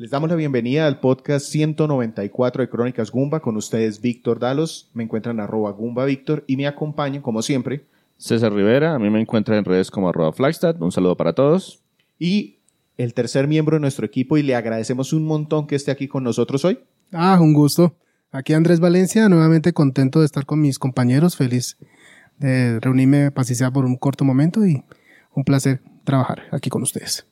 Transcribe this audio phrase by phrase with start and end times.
[0.00, 3.40] Les damos la bienvenida al podcast 194 de Crónicas Gumba.
[3.40, 7.84] Con ustedes Víctor Dalos, me encuentran arroba Gumba Víctor y me acompañan, como siempre,
[8.16, 10.80] César Rivera, a mí me encuentran en redes como arroba Flagstad.
[10.80, 11.82] Un saludo para todos.
[12.18, 12.60] y
[12.96, 16.24] el tercer miembro de nuestro equipo y le agradecemos un montón que esté aquí con
[16.24, 16.78] nosotros hoy.
[17.12, 17.94] Ah, un gusto.
[18.32, 21.76] Aquí Andrés Valencia, nuevamente contento de estar con mis compañeros, feliz
[22.38, 24.82] de reunirme sea por un corto momento y
[25.34, 27.26] un placer trabajar aquí con ustedes.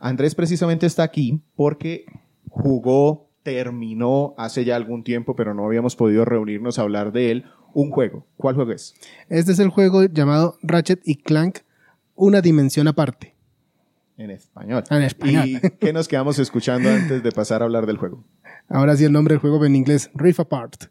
[0.00, 2.04] Andrés precisamente está aquí porque
[2.48, 7.44] jugó, terminó hace ya algún tiempo, pero no habíamos podido reunirnos a hablar de él,
[7.74, 8.26] un juego.
[8.36, 8.94] ¿Cuál juego es?
[9.28, 11.58] Este es el juego llamado Ratchet y Clank,
[12.14, 13.34] una dimensión aparte.
[14.16, 14.82] En español.
[14.90, 15.48] En español.
[15.48, 18.24] ¿Y qué nos quedamos escuchando antes de pasar a hablar del juego?
[18.68, 20.84] Ahora sí el nombre del juego en inglés, Rift Apart.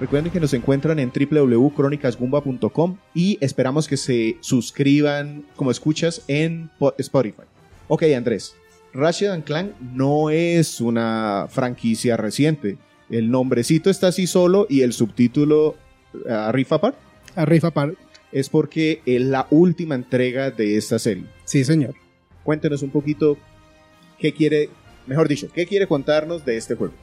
[0.00, 6.94] Recuerden que nos encuentran en www.cronicasgumba.com y esperamos que se suscriban como escuchas en Po-
[6.98, 7.42] Spotify.
[7.88, 8.54] Ok, Andrés.
[8.94, 12.78] Ratchet and Clank no es una franquicia reciente.
[13.10, 15.76] El nombrecito está así solo y el subtítulo
[16.14, 16.96] uh, Rift Apart
[17.36, 17.94] A Rift Apart.
[18.32, 21.24] es porque es la última entrega de esta serie.
[21.44, 21.94] Sí, señor.
[22.42, 23.36] Cuéntenos un poquito
[24.18, 24.70] qué quiere,
[25.06, 26.94] mejor dicho, qué quiere contarnos de este juego.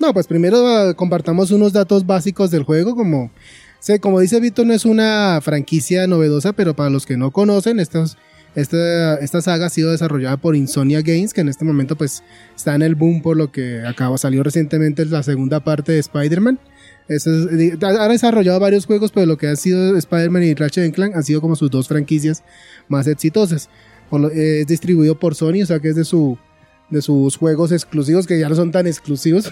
[0.00, 3.30] No, pues primero eh, compartamos unos datos básicos del juego, como,
[4.00, 8.04] como dice Víctor, no es una franquicia novedosa, pero para los que no conocen, esta,
[8.54, 12.22] esta saga ha sido desarrollada por Insomnia Games, que en este momento pues
[12.56, 16.58] está en el boom por lo que acaba, salió recientemente la segunda parte de Spider-Man.
[17.08, 21.22] Es- ha desarrollado varios juegos, pero lo que ha sido Spider-Man y Ratchet Clank han
[21.24, 22.42] sido como sus dos franquicias
[22.88, 23.68] más exitosas.
[24.34, 26.36] Eh, es distribuido por Sony, o sea que es de, su,
[26.90, 29.50] de sus juegos exclusivos, que ya no son tan exclusivos.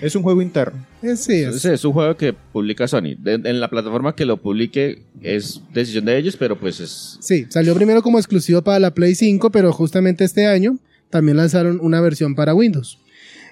[0.00, 0.84] Es un juego interno.
[1.02, 3.14] Eh, Sí, es- es un juego que publica Sony.
[3.18, 7.18] De- en la plataforma que lo publique es decisión de ellos, pero pues es...
[7.20, 10.78] sí, salió primero como exclusivo para la Play 5, pero justamente este año
[11.10, 12.98] también lanzaron una versión para Windows.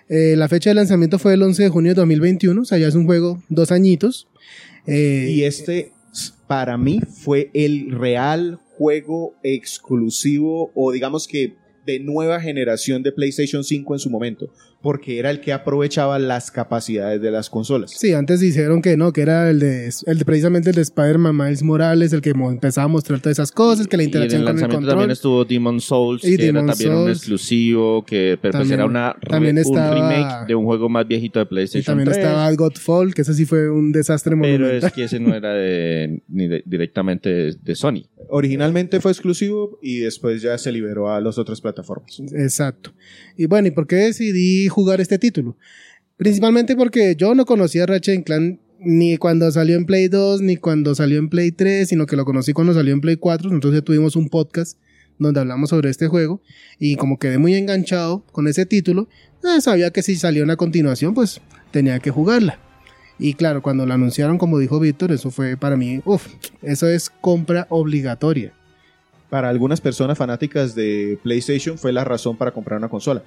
[0.08, 2.86] Eh, la fecha de lanzamiento fue el 11 de junio de 2021, o sea, ya
[2.86, 4.28] es un juego dos añitos.
[4.86, 5.90] Eh, Y este,
[6.46, 9.34] para mí, fue el real juego
[9.90, 11.54] exclusivo o digamos que
[11.86, 14.50] de nueva generación de PlayStation 5 en su momento,
[14.82, 17.90] porque era el que aprovechaba las capacidades de las consolas.
[17.90, 21.36] Sí, antes dijeron que no, que era el de, el de precisamente el de Spider-Man
[21.36, 24.14] Miles Morales, el que empezaba a mostrar todas esas cosas, que la Y en el
[24.14, 28.04] interacción con el lanzamiento también estuvo Demon Souls, Y que Demon era también un exclusivo,
[28.04, 31.06] que pero pues También- era una re- también un estaba- remake de un juego más
[31.08, 32.18] viejito de Y PlayStation también 3.
[32.18, 34.88] estaba Godfall, que ese sí fue un desastre Pero monumental.
[34.88, 38.04] es que ese no era de, ni de- directamente de, de Sony.
[38.28, 42.20] Originalmente fue exclusivo y después ya se liberó a las otras plataformas.
[42.34, 42.92] Exacto.
[43.36, 45.56] Y bueno, ¿y por qué decidí jugar este título?
[46.16, 50.94] Principalmente porque yo no conocía Ratchet Clank ni cuando salió en Play 2, ni cuando
[50.94, 53.50] salió en Play 3, sino que lo conocí cuando salió en Play 4.
[53.50, 54.78] Entonces tuvimos un podcast
[55.18, 56.42] donde hablamos sobre este juego
[56.78, 59.08] y como quedé muy enganchado con ese título,
[59.44, 62.60] eh, sabía que si salió una continuación, pues tenía que jugarla.
[63.18, 66.26] Y claro, cuando la anunciaron, como dijo Víctor, eso fue para mí, uff,
[66.62, 68.52] eso es compra obligatoria.
[69.30, 73.22] Para algunas personas fanáticas de PlayStation fue la razón para comprar una consola.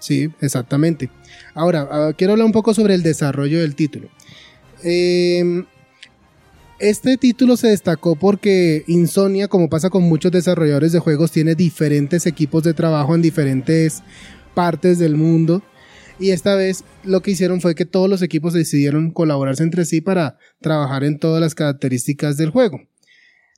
[0.00, 1.08] Sí, exactamente.
[1.54, 4.08] Ahora, ah, quiero hablar un poco sobre el desarrollo del título.
[4.84, 5.64] Eh,
[6.78, 12.26] este título se destacó porque Insomnia, como pasa con muchos desarrolladores de juegos, tiene diferentes
[12.26, 14.02] equipos de trabajo en diferentes
[14.54, 15.62] partes del mundo.
[16.18, 20.00] Y esta vez lo que hicieron fue que todos los equipos decidieron colaborarse entre sí
[20.00, 22.80] para trabajar en todas las características del juego.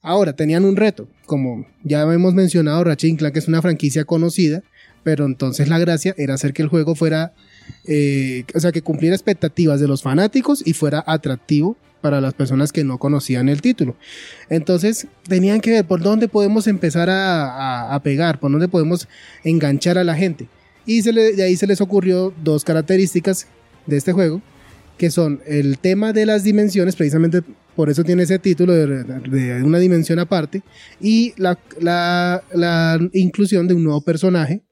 [0.02, 1.08] Ahora, tenían un reto.
[1.26, 4.62] Como ya hemos mencionado, Ratchet Clank es una franquicia conocida,
[5.02, 7.32] pero entonces la gracia era hacer que el juego fuera,
[7.86, 12.72] eh, o sea, que cumpliera expectativas de los fanáticos y fuera atractivo para las personas
[12.72, 13.96] que no conocían el título.
[14.48, 19.08] Entonces tenían que ver por dónde podemos empezar a, pegar, por dónde podemos
[19.44, 20.48] enganchar a la gente.
[20.88, 23.46] Y se le- de ahí se les ocurrió dos características
[23.86, 24.42] de este juego,
[24.96, 27.42] que son el tema de las dimensiones, precisamente
[27.76, 30.62] por eso tiene ese título de, de una dimensión aparte,
[31.00, 34.64] y la, la- la inclusión de un nuevo personaje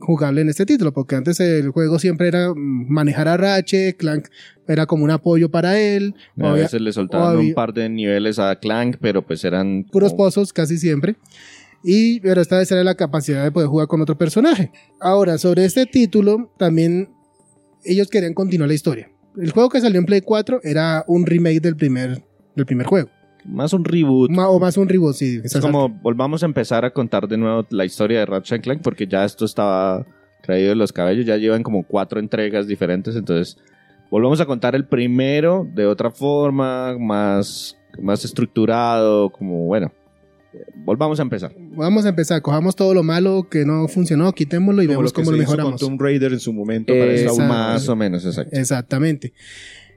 [0.00, 4.26] jugable en este título, porque antes el juego siempre era manejar a Ratchet, Clank
[4.68, 8.54] era como un apoyo para él, A veces le soltaban un par de niveles a
[8.56, 9.84] Clank, pero pues eran...
[9.90, 11.16] puros como- pozos casi siempre.
[11.84, 14.72] Y, pero esta vez era la capacidad de poder jugar con otro personaje.
[15.00, 17.10] Ahora, sobre este título, también
[17.84, 19.10] ellos querían continuar la historia.
[19.36, 22.24] El juego que salió en Play 4 era un remake del primer,
[22.56, 23.08] del primer juego.
[23.44, 24.30] Más un reboot.
[24.30, 25.40] Ma- o más un reboot, sí.
[25.44, 29.06] Es como volvamos a empezar a contar de nuevo la historia de Ratchet Clank porque
[29.06, 30.04] ya esto estaba
[30.42, 33.56] traído de los cabellos, ya llevan como cuatro entregas diferentes, entonces
[34.10, 39.92] volvamos a contar el primero de otra forma, más, más estructurado, como bueno,
[40.84, 41.54] volvamos a empezar.
[41.56, 45.14] Vamos a empezar, cojamos todo lo malo que no funcionó, quitémoslo y Como vemos lo
[45.14, 45.80] cómo se lo hizo con mejoramos.
[45.80, 47.42] Tomb Raider en su momento para Exacto.
[47.42, 48.56] más o menos, exacto.
[48.56, 49.32] Exactamente.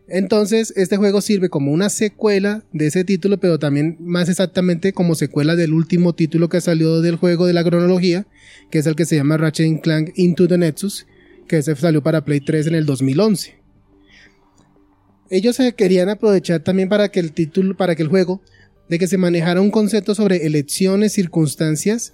[0.08, 5.16] Entonces, este juego sirve como una secuela de ese título, pero también más exactamente como
[5.16, 8.28] secuela del último título que salió del juego de la cronología,
[8.70, 11.08] que es el que se llama Ratchet Clank Into the Nexus,
[11.48, 13.56] que ese salió para Play 3 en el 2011.
[15.30, 18.42] Ellos se querían aprovechar también para que el título, para que el juego,
[18.92, 22.14] de que se manejara un concepto sobre elecciones, circunstancias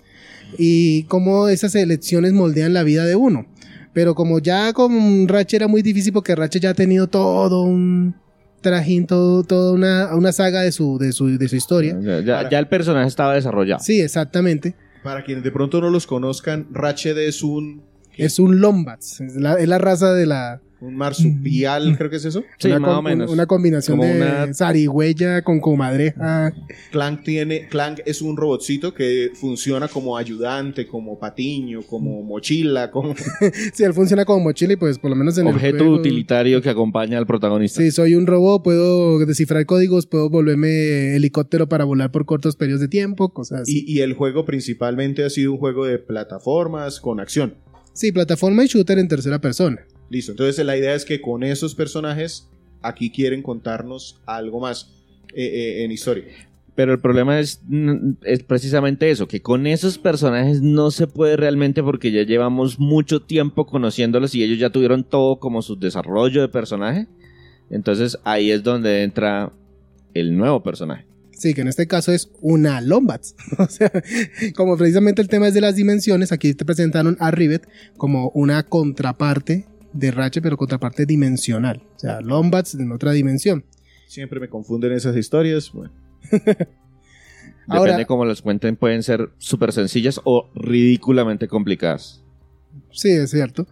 [0.58, 3.46] y cómo esas elecciones moldean la vida de uno.
[3.94, 8.16] Pero como ya con Ratchet era muy difícil porque Ratchet ya ha tenido todo un
[8.62, 11.98] trajín, todo, toda una, una saga de su, de su, de su historia.
[12.02, 13.84] Ya, ya- ya el personaje estaba desarrollado.
[13.84, 14.76] Sí, exactamente.
[15.04, 17.82] Para quienes de pronto no los conozcan, Ratchet es un,
[18.18, 19.22] Es un Lombax.
[19.22, 20.62] Es la, es la raza de la.
[20.80, 22.44] Un marsupial, creo que es eso.
[22.60, 23.32] Sí, una, más o menos.
[23.32, 26.54] Una combinación Como de una- zarigüeya con comadreja.
[26.92, 33.16] Clank tiene, Clank es un robotcito que funciona como ayudante, como patiño, como mochila, como
[33.74, 36.62] Sí, él funciona como mochila y pues por lo menos en Objeto el juego- utilitario
[36.62, 37.82] que acompaña al protagonista.
[37.82, 42.82] Sí, soy un robot, puedo descifrar códigos, puedo volverme helicóptero para volar por cortos periodos
[42.82, 43.84] de tiempo, cosas así.
[43.88, 47.56] y, y el juego principalmente ha sido un juego de plataformas con acción.
[47.94, 49.80] Sí, plataforma y shooter en tercera persona.
[50.10, 50.32] Listo.
[50.32, 52.50] Entonces la idea es que con esos personajes
[52.82, 54.92] aquí quieren contarnos algo más
[55.34, 56.26] eh, eh, en historia.
[56.76, 61.36] Pero el problema es, mm, es precisamente eso, que con esos personajes no se puede
[61.36, 66.42] realmente porque ya llevamos mucho tiempo conociéndolos y ellos ya tuvieron todo como su desarrollo
[66.42, 67.08] de personaje.
[67.70, 69.52] Entonces ahí es donde entra
[70.14, 71.06] el nuevo personaje.
[71.32, 73.36] Sí, que en este caso es una Lombax.
[73.58, 73.92] o sea,
[74.56, 77.68] como precisamente el tema es de las dimensiones, aquí te presentaron a Rivet
[77.98, 81.84] como una contraparte de Ratchet, pero contraparte dimensional.
[81.96, 83.64] O sea, Lombax en otra dimensión.
[84.08, 85.72] Siempre me confunden esas historias.
[85.72, 85.92] Bueno,
[87.68, 92.24] Ahora- Depende cómo los cuenten, pueden ser súper sencillas o ridículamente complicadas.
[92.92, 93.68] Sí, es cierto.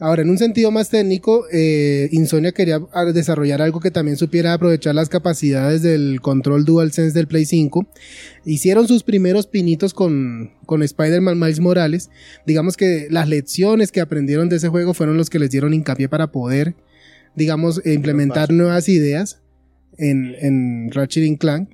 [0.00, 4.54] Ahora, en un sentido más técnico, eh, Insomnia quería ah, desarrollar algo que también supiera
[4.54, 7.86] aprovechar las capacidades del control DualSense del Play 5.
[8.46, 12.08] Hicieron sus primeros pinitos con, con Spider-Man Miles Morales.
[12.46, 16.08] Digamos que las lecciones que aprendieron de ese juego fueron los que les dieron hincapié
[16.08, 16.74] para poder,
[17.36, 19.42] digamos, implementar nuevas ideas
[19.98, 21.68] en, en Ratchet Clank.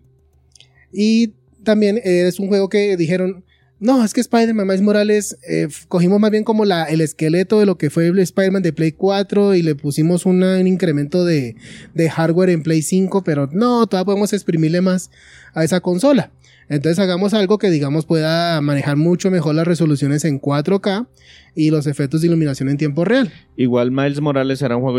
[0.92, 3.44] Y también eh, es un juego que dijeron,
[3.78, 7.66] no, es que Spider-Man Miles Morales eh, cogimos más bien como la, el esqueleto de
[7.66, 11.56] lo que fue Spider-Man de Play 4 y le pusimos una- un incremento de,
[11.94, 15.10] de hardware en Play 5, pero no, todavía podemos exprimirle más
[15.54, 16.30] a esa consola.
[16.68, 21.06] Entonces hagamos algo que digamos pueda manejar mucho mejor las resoluciones en 4K
[21.54, 23.30] y los efectos de iluminación en tiempo real.
[23.56, 24.98] Igual Miles Morales era un juego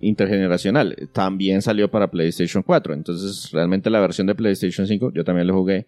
[0.00, 1.08] intergeneracional.
[1.12, 2.94] También salió para PlayStation 4.
[2.94, 5.86] Entonces, realmente la versión de PlayStation 5, yo también lo jugué.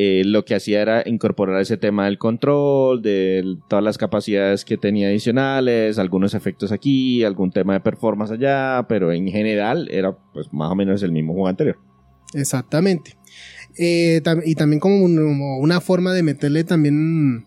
[0.00, 4.76] Eh, lo que hacía era incorporar ese tema del control, de todas las capacidades que
[4.76, 10.52] tenía adicionales, algunos efectos aquí, algún tema de performance allá, pero en general era pues
[10.52, 11.78] más o menos el mismo juego anterior.
[12.32, 13.16] Exactamente.
[13.76, 17.46] Eh, y también como una forma de meterle también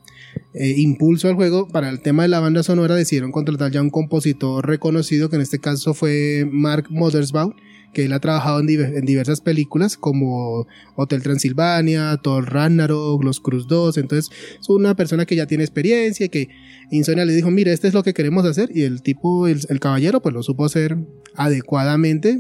[0.54, 3.90] eh, impulso al juego para el tema de la banda sonora decidieron contratar ya un
[3.90, 7.54] compositor reconocido que en este caso fue Mark Mothersbaugh
[7.94, 13.40] que él ha trabajado en, diver- en diversas películas como Hotel Transilvania, Thor Ragnarok, Los
[13.40, 16.48] Cruz 2 entonces es una persona que ya tiene experiencia y que
[16.92, 19.80] Insomnia le dijo mire este es lo que queremos hacer y el tipo el, el
[19.80, 20.98] caballero pues lo supo hacer
[21.36, 22.38] adecuadamente.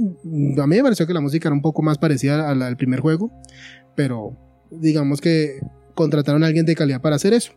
[0.57, 2.77] A mí me pareció que la música era un poco más parecida a la del
[2.77, 3.31] primer juego
[3.95, 4.37] pero
[4.71, 5.59] digamos que
[5.95, 7.51] contrataron a alguien de calidad para hacer eso.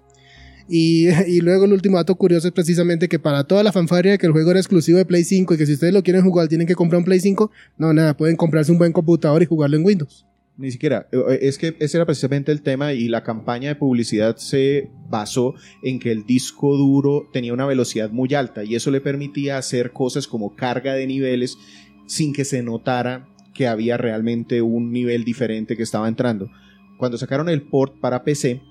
[0.68, 4.26] Y, luego el último dato curioso es precisamente que para toda la fanfarria de que
[4.26, 6.66] el juego era exclusivo de Play 5 y que si ustedes lo quieren jugar tienen
[6.66, 9.84] que comprar un Play 5, no, nada, pueden comprarse un buen computador y jugarlo en
[9.84, 10.26] Windows.
[10.56, 11.08] Ni siquiera.
[11.12, 15.54] Eh, Es que ese era precisamente el tema y la campaña de publicidad se basó
[15.82, 19.92] en que el disco duro tenía una velocidad muy alta y eso le permitía hacer
[19.92, 21.58] cosas como carga de niveles
[22.06, 26.50] sin que se notara que había realmente un nivel diferente que estaba entrando.
[26.98, 28.62] Cuando sacaron el port para PC,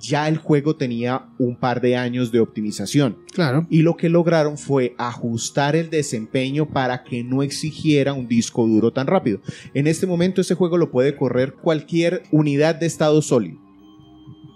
[0.00, 3.18] ya el juego tenía un par de años de optimización.
[3.32, 3.66] Claro.
[3.70, 8.92] Y lo que lograron fue ajustar el desempeño para que no exigiera un disco duro
[8.92, 9.40] tan rápido.
[9.74, 13.58] En este momento ese juego lo puede correr cualquier unidad de estado sólido.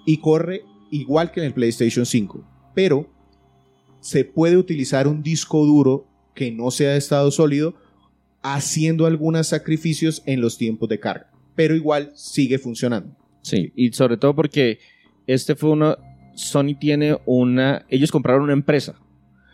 [0.04, 2.44] y corre igual que en el PlayStation 5,
[2.74, 3.08] pero
[4.00, 7.74] se puede utilizar un disco duro que no sea de estado sólido
[8.42, 13.16] haciendo algunos sacrificios en los tiempos de carga, pero igual sigue funcionando.
[13.42, 14.80] Sí, y sobre todo porque
[15.26, 15.96] este fue uno,
[16.34, 18.94] Sony tiene una, ellos compraron una empresa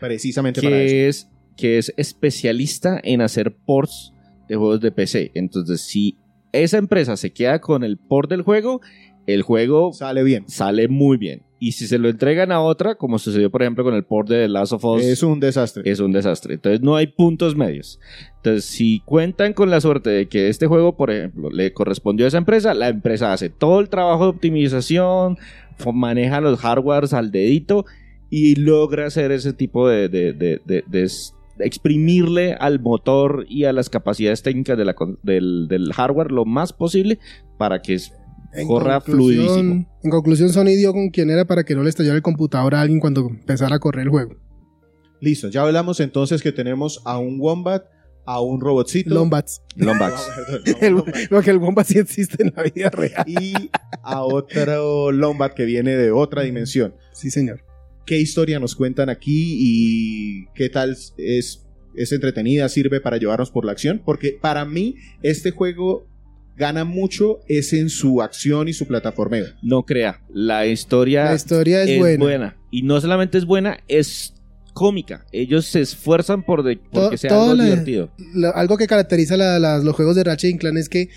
[0.01, 0.87] Precisamente para eso.
[0.93, 4.13] que es, que es especialista en hacer ports
[4.49, 5.33] de juegos de PC.
[5.35, 6.17] Entonces, si
[6.53, 8.81] esa empresa se queda con el port del juego,
[9.27, 10.49] el juego Sale bien.
[10.49, 11.43] sale muy bien.
[11.61, 14.43] Y si se lo entregan a otra, como sucedió por ejemplo con el port de
[14.43, 15.83] The Last of Us, Es un desastre.
[15.91, 16.55] es un desastre.
[16.55, 17.99] Entonces no hay puntos medios.
[18.37, 22.29] Entonces, si cuentan con la suerte de que este juego, por ejemplo, le correspondió a
[22.29, 25.37] esa empresa, la empresa hace todo el trabajo de optimización,
[25.93, 27.85] maneja los hardwares al dedito
[28.31, 31.09] y logra hacer ese tipo de, de- de- de-
[31.61, 36.73] exprimirle al motor y a las capacidades técnicas de la del, del hardware lo más
[36.73, 37.19] posible
[37.57, 37.99] para que
[38.52, 39.87] es- corra fluidísimo.
[40.02, 42.81] En conclusión, Sony dio con quien era para que no le estallara el computador a
[42.81, 44.37] alguien cuando empezara a correr el juego.
[45.21, 47.85] Listo, ya hablamos entonces que tenemos a un Wombat,
[48.25, 49.12] a un robotcito.
[49.14, 49.62] Lombats.
[49.75, 50.28] Lombax.
[50.83, 51.05] No, no.
[51.31, 53.25] Porque el bomba sí existe en la vida real.
[53.26, 53.71] y
[54.02, 56.95] a otro Lombat que viene de otra dimensión.
[57.12, 57.64] Sí, señor.
[58.07, 63.64] ¿Qué historia nos cuentan aquí y qué tal es, es entretenida, sirve para llevarnos por
[63.64, 64.00] la acción?
[64.05, 66.07] Porque para mí este juego
[66.59, 69.47] gana mucho es en su acción y su plataformeo.
[69.62, 72.25] No crea, la historia La historia es, es, buena.
[72.25, 72.57] buena.
[72.71, 74.35] Y no solamente es buena, es
[74.75, 75.25] cómica.
[75.33, 78.11] Ellos se esfuerzan por de, porque sea todo algo la- divertido.
[78.35, 81.09] Lo- algo que caracteriza la- los juegos de Ratchet y Clank es que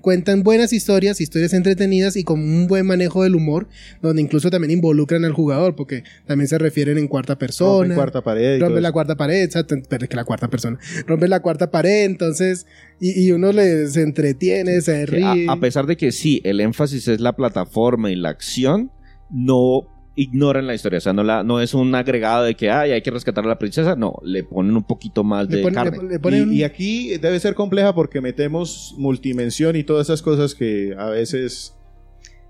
[0.00, 3.68] cuentan buenas historias, historias entretenidas y con un buen manejo del humor,
[4.00, 7.80] donde incluso también involucran al jugador, porque también se refieren en cuarta persona.
[7.80, 8.60] Rompen cuarta pared.
[8.60, 10.78] Rompe la cuarta pared, exacto, pero es que la cuarta persona.
[11.06, 12.66] Rompe la cuarta pared, entonces,
[13.00, 15.46] y, y uno le, se entretiene, se a- ríe.
[15.48, 18.90] A, pesar de que sí, el énfasis es la plataforma y la acción,
[19.30, 20.98] no ignoran la historia.
[20.98, 23.48] O sea, no, la, no es un agregado de que Ay, hay que rescatar a
[23.48, 23.96] la princesa.
[23.96, 25.98] No, le ponen un poquito más Le de ponen- carne.
[26.02, 30.22] le- le ponen- Y, y aquí debe ser compleja porque metemos multimensión y todas esas
[30.22, 31.74] cosas que a veces...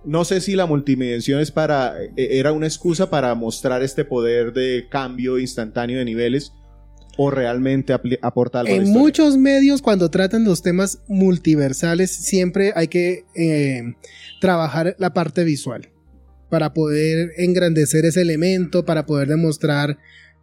[0.04, 4.52] No sé si la multidimensión es para, eh, era una excusa para mostrar este poder
[4.52, 6.52] de cambio instantáneo de niveles
[7.16, 7.92] o realmente
[8.22, 13.24] aporta algo a la En muchos medios, cuando tratan los temas multiversales, siempre hay que
[13.36, 13.94] eh,
[14.40, 15.88] trabajar la parte visual
[16.52, 19.96] para poder engrandecer ese elemento, para poder demostrar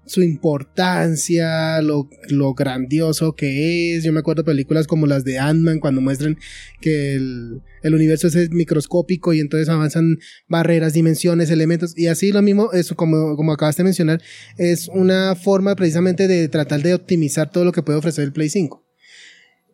[0.08, 4.04] su importancia, lo, lo grandioso que es.
[4.04, 6.40] Yo me acuerdo películas como las de Ant-Man, cuando muestran
[6.82, 11.96] que el, el universo es microscópico y entonces avanzan barreras, dimensiones, elementos.
[11.96, 14.20] Y así lo mismo, eso como, como acabaste de mencionar,
[14.58, 18.50] es una forma precisamente de tratar de optimizar todo lo que puede ofrecer el Play
[18.50, 18.84] 5.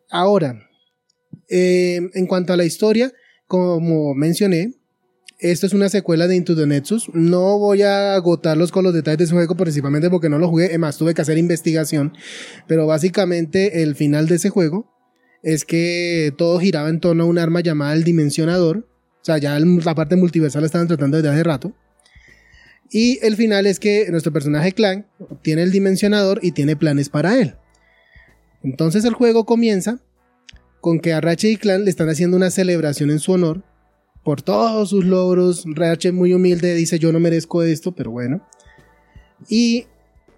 [0.10, 0.68] Ahora,
[1.48, 3.14] eh, en cuanto a la historia,
[3.48, 4.74] como mencioné,
[5.52, 7.10] esto es una secuela de Into Nexus.
[7.14, 10.66] No voy a agotarlos con los detalles de ese juego, principalmente porque no lo jugué.
[10.66, 12.14] Además, tuve que hacer investigación.
[12.68, 14.92] Pero básicamente, el final de ese juego
[15.44, 18.88] es que todo giraba en torno a un arma llamada el Dimensionador.
[19.22, 21.76] O sea, ya la parte multiversal la estaban tratando desde hace rato.
[22.90, 25.06] Y el final es que nuestro personaje Clank
[25.44, 27.56] tiene el Dimensionador y tiene planes para él.
[28.64, 30.00] Entonces el juego comienza
[30.82, 33.64] con que a Ratchet y Clank le están haciendo una celebración en su honor
[34.26, 35.64] por todos sus logros.
[35.66, 38.46] Ratchet muy humilde dice yo no merezco esto, pero bueno.
[39.48, 39.86] Y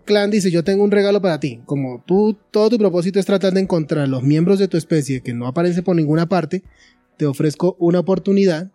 [0.05, 1.61] Clan dice yo tengo un regalo para ti.
[1.65, 5.33] Como tú, todo tu propósito es tratar de encontrar los miembros de tu especie que
[5.33, 6.63] no aparecen por ninguna parte,
[7.15, 8.71] te ofrezco una oportunidad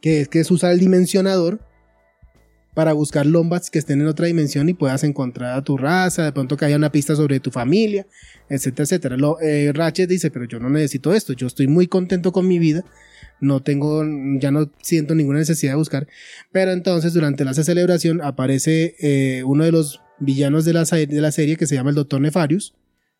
[0.00, 1.60] que es que es usar el dimensionador
[2.74, 6.32] para buscar lombats que estén en otra dimensión y puedas encontrar a tu raza, de
[6.32, 8.06] pronto que haya una pista sobre tu familia,
[8.48, 9.16] etcétera, etcétera.
[9.18, 12.58] Lo, eh, Ratchet dice, pero yo no necesito esto, yo estoy muy contento con mi
[12.58, 12.82] vida,
[13.42, 14.04] no tengo,
[14.38, 16.06] ya no siento ninguna necesidad de buscar.
[16.52, 21.32] Pero entonces durante la celebración aparece eh, uno de los villanos de la, de la
[21.32, 22.74] serie que se llama el Doctor Nefarius.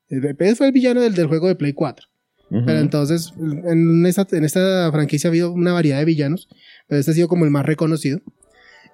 [0.08, 2.06] Él fue el villano del, del juego de Play 4.
[2.50, 2.64] Ujú.
[2.64, 6.48] Pero entonces, en esta, en esta franquicia ha habido una variedad de villanos,
[6.86, 8.20] pero este ha sido como el más reconocido.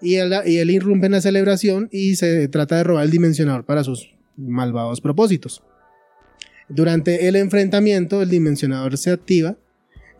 [0.00, 3.66] Y él, y él irrumpe en la celebración y se trata de robar el dimensionador
[3.66, 5.62] para sus malvados propósitos.
[6.70, 9.58] Durante el enfrentamiento, el dimensionador se activa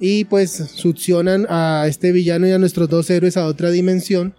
[0.01, 4.35] y pues succionan a este villano y a nuestros dos héroes a otra dimensión.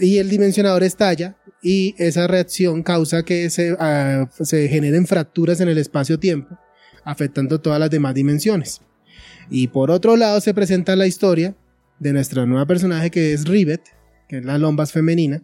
[0.00, 5.68] Y- el dimensionador estalla y esa reacción causa que se, ah, se generen fracturas en
[5.68, 6.58] el espacio-tiempo
[7.04, 8.80] afectando todas las demás dimensiones.
[9.50, 11.56] Y por otro lado se presenta la historia
[11.98, 13.82] de nuestra nueva personaje que es Rivet,
[14.28, 15.42] que es la lombas femenina.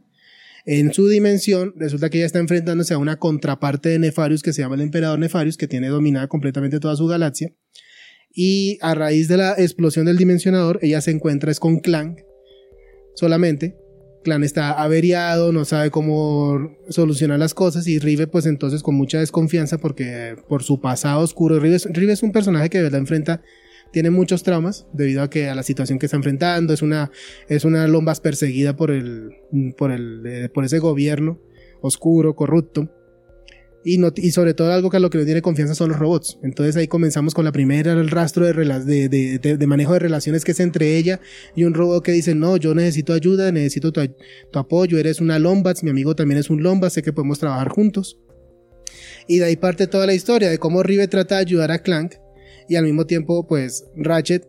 [0.65, 4.63] En su dimensión resulta que ella está enfrentándose a una contraparte de Nefarius que se
[4.63, 7.53] llama el Emperador Nefarius, que tiene dominada completamente toda su galaxia.
[8.39, 12.21] Y a raíz de la explosión del dimensionador, ella se encuentra es con Clank,
[13.15, 13.79] solamente.
[14.25, 19.21] Clan está averiado, no sabe cómo solucionar las cosas y Rive pues entonces con mucha
[19.21, 23.01] desconfianza porque por su pasado oscuro, Rive es, Rive es un personaje que de verdad
[23.01, 23.41] enfrenta
[23.93, 27.13] tiene muchos traumas debido a que a la situación que está enfrentando es una
[27.49, 29.31] es una lombas perseguida por el
[29.79, 31.41] por el eh, por ese gobierno
[31.81, 32.91] oscuro corrupto
[33.89, 36.41] y, sobre todo algo que a lo que no tiene confianza son los robots.
[36.43, 38.53] Entonces ahí comenzamos con la primera, el rastro de,
[39.09, 41.21] de, de, manejo de relaciones que es entre ella
[41.55, 45.85] y un robot que dice, no, yo necesito ayuda, necesito tu apoyo, eres una Lombax,
[45.85, 48.19] mi amigo también es un Lombax, sé que podemos trabajar juntos.
[49.29, 52.15] Y de ahí parte toda la historia de cómo Rive trata de ayudar a Clank
[52.69, 54.49] y al mismo tiempo pues Ratchet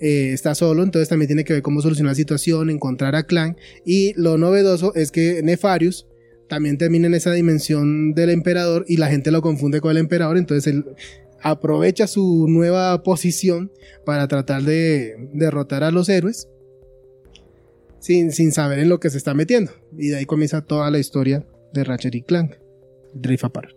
[0.00, 3.58] eh, está solo, entonces también tiene que ver cómo solucionar la situación, encontrar a Clank
[3.86, 6.08] y lo novedoso es que Nefarius
[6.52, 10.36] también termina en esa dimensión del emperador y la gente lo confunde con el emperador,
[10.36, 10.84] entonces él
[11.40, 13.72] aprovecha su nueva posición
[14.04, 16.50] para tratar de derrotar a los héroes
[18.00, 19.72] sin, sin saber en lo que se está metiendo.
[19.96, 22.56] Y de ahí comienza toda la historia de Ratchet y Clank.
[23.14, 23.70] Drift Apart.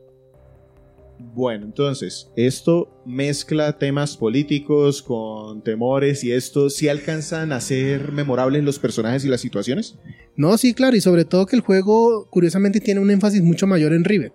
[1.18, 8.66] Bueno, entonces, esto mezcla temas políticos con temores y esto sí alcanzan a ser memorables
[8.66, 9.98] los personajes y las situaciones.
[10.38, 13.94] No, sí, claro, y sobre todo que el juego curiosamente tiene un énfasis mucho mayor
[13.94, 14.34] en Rivet.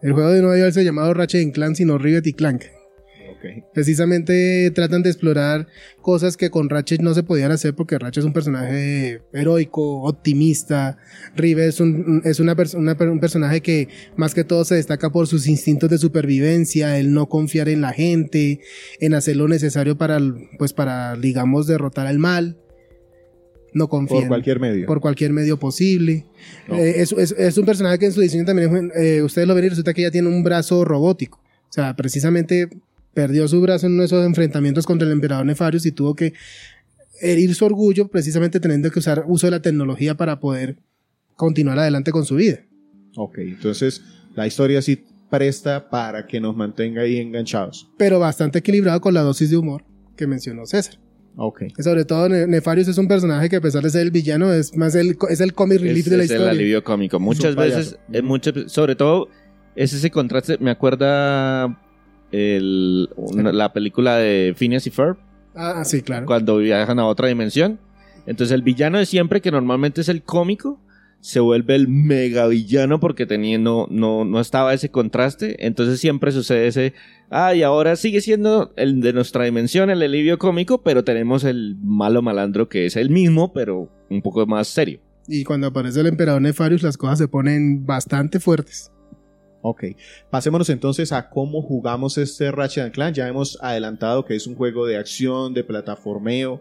[0.00, 2.62] El juego de no debe haberse llamado Ratchet Clank, sino Rivet y Clank.
[3.74, 5.66] Precisamente tratan de explorar
[6.00, 10.98] cosas que con Ratchet no se podían hacer porque Ratchet es un personaje heroico, optimista.
[11.34, 15.48] Rivet es, un, es una, un personaje que más que todo se destaca por sus
[15.48, 18.60] instintos de supervivencia, el no confiar en la gente,
[19.00, 20.20] en hacer lo necesario para,
[20.58, 22.61] pues para, digamos, derrotar al mal.
[23.74, 24.86] No confía Por cualquier medio.
[24.86, 26.26] por cualquier medio posible.
[26.68, 26.76] No.
[26.76, 29.54] Eh, es, es- es un personaje que en su diseño también, es, eh, ustedes lo
[29.54, 31.38] ven y resulta que ella tiene un brazo robótico.
[31.68, 32.68] O sea, precisamente
[33.14, 36.34] perdió su brazo en uno de esos enfrentamientos contra el emperador Nefarius y tuvo que
[37.20, 40.76] herir su orgullo precisamente teniendo que usar uso de la tecnología para poder
[41.36, 42.60] continuar adelante con su vida.
[43.16, 44.02] Ok, entonces
[44.34, 47.88] la historia sí presta para que nos mantenga ahí enganchados.
[47.96, 49.84] Pero bastante equilibrado con la dosis de humor
[50.16, 50.98] que mencionó César.
[51.36, 51.62] Ok.
[51.78, 54.76] Sobre todo Ne- Nefarius es un personaje que a pesar de ser el villano es
[54.76, 56.50] más el, es el comic relief Es, de la es el historia.
[56.52, 57.18] alivio cómico.
[57.18, 59.28] Muchas veces, eh, muchas, sobre todo,
[59.74, 60.58] es ese contraste.
[60.60, 61.78] Me acuerda
[62.30, 65.16] el, una- la película de Phineas y Ferb,
[65.54, 66.26] Ah, sí, claro.
[66.26, 67.78] cuando viajan a otra dimensión.
[68.26, 70.80] Entonces, el villano de siempre, que normalmente es el cómico,
[71.22, 75.64] se vuelve el mega villano porque tenía, no, no, no estaba ese contraste.
[75.64, 76.94] Entonces, siempre sucede ese.
[77.30, 81.76] Ah, y ahora sigue siendo el de nuestra dimensión, el alivio cómico, pero tenemos el
[81.80, 85.00] malo malandro que es el mismo, pero un poco más serio.
[85.28, 88.90] Y cuando aparece el emperador Nefarius, las cosas se ponen bastante fuertes.
[89.62, 89.84] Ok,
[90.28, 93.14] pasémonos entonces a cómo jugamos este Ratchet and Clank.
[93.14, 96.60] Ya hemos adelantado que es un juego de acción, de plataformeo.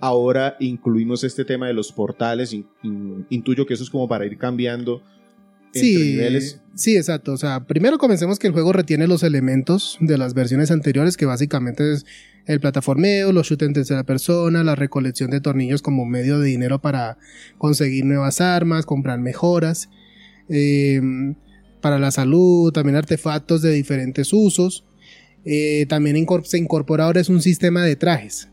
[0.00, 2.52] Ahora incluimos este tema de los portales.
[2.52, 5.02] In- in- intuyo que eso es como para ir cambiando
[5.72, 6.60] entre Sí, niveles.
[6.74, 7.32] sí, exacto.
[7.32, 11.26] O sea, primero comencemos que el juego retiene los elementos de las versiones anteriores, que
[11.26, 12.06] básicamente es
[12.46, 16.80] el plataformeo, los shooters en tercera persona, la recolección de tornillos como medio de dinero
[16.80, 17.18] para
[17.58, 19.90] conseguir nuevas armas, comprar mejoras,
[20.48, 21.00] eh,
[21.80, 24.84] para la salud, también artefactos de diferentes usos.
[25.44, 28.48] Eh, también se incorpora ahora es un sistema de trajes.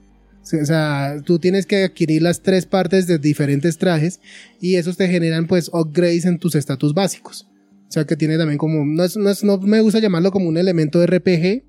[0.54, 4.20] O sea, tú tienes que adquirir las tres partes de diferentes trajes
[4.62, 7.48] y esos te generan pues upgrades en tus estatus básicos.
[7.88, 10.48] O sea que tiene también como, no, es, no, es- no me gusta llamarlo como
[10.50, 11.64] un elemento RPG,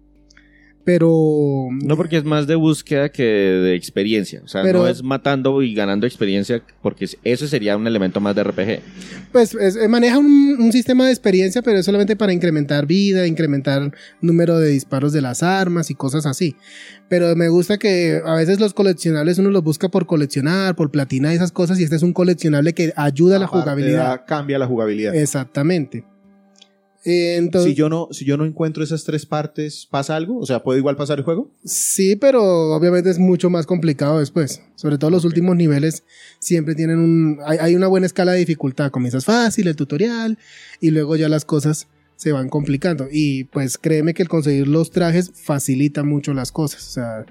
[0.88, 1.68] pero...
[1.70, 4.40] No porque es más de búsqueda que de experiencia.
[4.42, 8.34] O sea, Pero- no es matando y ganando experiencia, porque eso sería un elemento más
[8.34, 8.80] de RPG.
[9.30, 13.26] Pues es- eh, maneja un, un sistema de experiencia, pero es solamente para incrementar vida,
[13.26, 16.56] incrementar número de disparos de las armas y cosas así.
[17.10, 21.34] Pero me gusta que a veces los coleccionables uno los busca por coleccionar, por platina
[21.34, 24.04] y esas cosas, y este es un coleccionable que ayuda a la jugabilidad.
[24.08, 25.14] da- cambia la jugabilidad.
[25.14, 26.04] Exactamente.
[27.04, 30.38] Eh, Entonces, si, yo no, si yo no encuentro esas tres partes, ¿pasa algo?
[30.38, 31.50] O sea, ¿puede igual pasar el juego?
[31.64, 34.62] Sí, pero obviamente es mucho más complicado después.
[34.74, 36.04] Sobre todo los últimos niveles
[36.38, 37.38] siempre tienen un...
[37.46, 38.90] Hay, hay una buena escala de dificultad.
[38.90, 40.38] Comienzas fácil, el tutorial,
[40.80, 43.06] y luego ya las cosas se van complicando.
[43.10, 46.86] Y pues créeme que el conseguir los trajes facilita mucho las cosas.
[46.88, 47.26] O sea,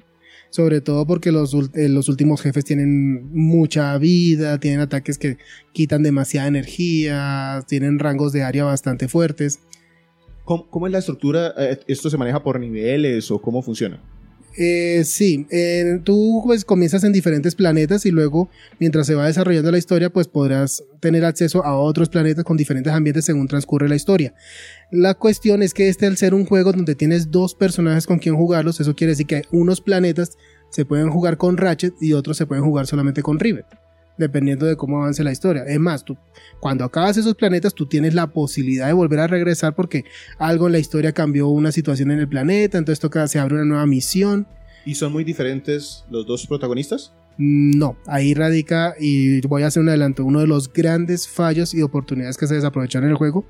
[0.49, 5.38] sobre todo porque los, eh, los últimos jefes tienen mucha vida, tienen ataques que
[5.73, 9.60] quitan demasiada energía, tienen rangos de área bastante fuertes.
[10.45, 11.53] ¿Cómo, cómo es la estructura?
[11.57, 14.01] Eh, ¿Esto se maneja por niveles o cómo funciona?
[14.60, 19.71] Eh, sí, eh, tú pues comienzas en diferentes planetas y luego mientras se va desarrollando
[19.71, 23.95] la historia pues podrás tener acceso a otros planetas con diferentes ambientes según transcurre la
[23.95, 24.33] historia.
[24.91, 28.36] La cuestión es que este al ser un juego donde tienes dos personajes con quien
[28.36, 30.38] jugarlos, eso quiere decir que unos planetas
[30.69, 33.65] se pueden jugar con Ratchet y otros se pueden jugar solamente con Rivet.
[34.17, 35.63] dependiendo de cómo avance la historia.
[35.63, 36.17] Es más, tú,
[36.60, 40.06] cuando acabas esos planetas, tú tienes la posibilidad de volver a regresar porque
[40.38, 43.65] algo en la historia cambió una situación en el planeta, entonces toca, se abre una
[43.65, 44.47] nueva misión.
[44.86, 47.13] ¿Y son muy diferentes los dos protagonistas?
[47.38, 51.84] No, ahí radica, y voy a hacer un adelanto, uno de los grandes fallos y
[51.84, 53.45] oportunidades que se desaprovecharon en el juego,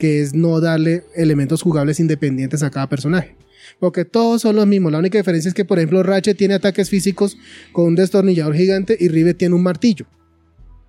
[0.00, 3.36] que es no darle elementos jugables independientes a cada personaje.
[3.78, 4.90] Porque todos son los mismos.
[4.90, 7.36] La única diferencia es que, por ejemplo, Ratchet tiene ataques físicos
[7.70, 10.06] con un destornillador gigante y Rivet tiene un martillo.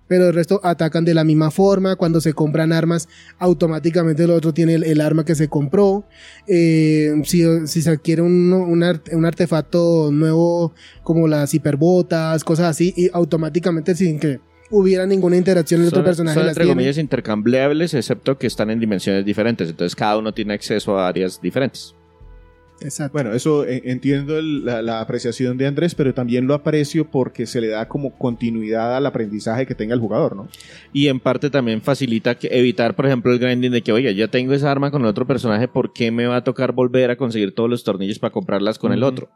[0.08, 1.96] Pero el resto atacan de la misma forma.
[1.96, 3.06] Cuando se compran armas,
[3.38, 6.06] automáticamente el otro tiene el, arma que se compró.
[6.46, 10.72] Eh, si, se adquiere un, un artefacto nuevo,
[11.04, 14.40] como las hiperbotas, cosas así, y automáticamente sin que
[14.72, 16.74] hubiera ninguna interacción el otro Son, personaje son, entre tiene.
[16.74, 19.70] comillas intercambiables, excepto que están en dimensiones diferentes.
[19.70, 21.94] Entonces cada uno tiene acceso a áreas diferentes.
[22.80, 23.12] Exacto.
[23.12, 27.46] Bueno, eso eh, entiendo el- la, la apreciación de Andrés, pero también lo aprecio porque
[27.46, 30.48] se le da como continuidad al aprendizaje que tenga el jugador, ¿no?
[30.92, 34.26] Y en parte también facilita que evitar, por ejemplo, el grinding de que, oiga, ya
[34.26, 37.16] tengo esa arma con el otro personaje, ¿por qué me va a tocar volver a
[37.16, 39.30] conseguir todos los tornillos para comprarlas con el otro?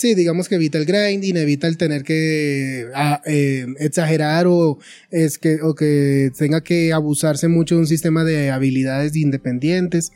[0.00, 4.78] Sí, digamos que evita el grinding, evita el tener que ah, eh, exagerar o,
[5.10, 10.10] es que, o que tenga que abusarse mucho de un sistema de habilidades independientes.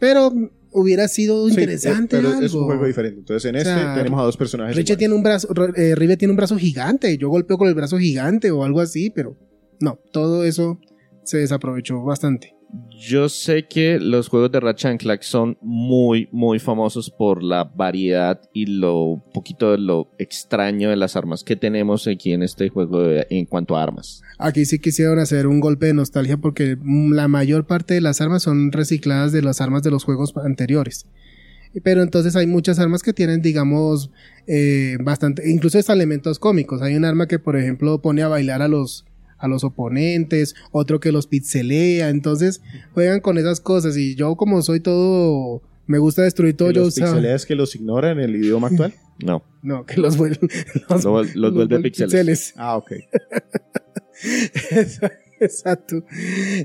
[0.00, 0.32] Pero
[0.72, 2.16] hubiera sido Sí, interesante.
[2.16, 3.20] eh, pero es un juego diferente.
[3.20, 4.76] Entonces en O este tenemos a dos personajes.
[4.76, 4.98] Iguales.
[4.98, 7.16] tiene un brazo, eh, Rive tiene un brazo gigante.
[7.18, 9.36] Yo golpeo con el brazo gigante o algo así, pero
[9.78, 10.80] no, todo eso
[11.28, 12.54] se desaprovechó bastante.
[12.98, 17.64] Yo sé que los juegos de Ratchet and Clank son muy, muy famosos por la
[17.64, 22.68] variedad y lo poquito de lo extraño de las armas que tenemos aquí en este
[22.68, 24.20] juego de- en cuanto a armas.
[24.38, 28.42] Aquí sí quisieron hacer un golpe de nostalgia porque la mayor parte de las armas
[28.42, 31.06] son recicladas de las armas de los juegos anteriores.
[31.84, 34.10] Pero entonces hay muchas armas que tienen, digamos,
[34.46, 36.82] eh, bastante, incluso hasta elementos cómicos.
[36.82, 39.04] Hay un arma que, por ejemplo, pone a bailar a los,
[39.38, 42.08] a los oponentes, otro que los pixelea.
[42.10, 42.60] Entonces
[42.92, 43.96] juegan con esas cosas.
[43.96, 48.10] Y yo, como soy todo, me gusta destruir todo, yo los pixeleas que los ignora
[48.12, 48.92] en el idioma actual.
[49.20, 50.48] No, No, que los vuelven.
[50.88, 52.54] Los, Lo- los vuelve píxeles.
[52.56, 52.92] ah, ok.
[55.40, 56.04] Exacto.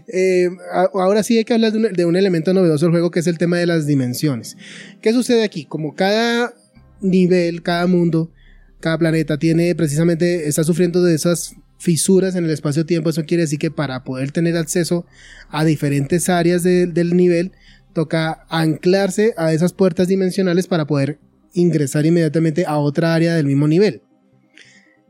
[0.07, 0.49] Eh,
[0.93, 3.27] ahora sí hay que hablar de un, de un elemento novedoso del juego que es
[3.27, 4.57] el tema de las dimensiones.
[5.01, 5.65] ¿Qué sucede aquí?
[5.65, 6.53] Como cada
[7.01, 8.31] nivel, cada mundo,
[8.79, 13.59] cada planeta tiene precisamente, está sufriendo de esas fisuras en el espacio-tiempo, eso quiere decir
[13.59, 15.05] que para poder tener acceso
[15.49, 17.51] a diferentes áreas de- del nivel,
[17.93, 21.19] toca anclarse a esas puertas dimensionales para poder
[21.53, 24.01] ingresar inmediatamente a otra área del mismo nivel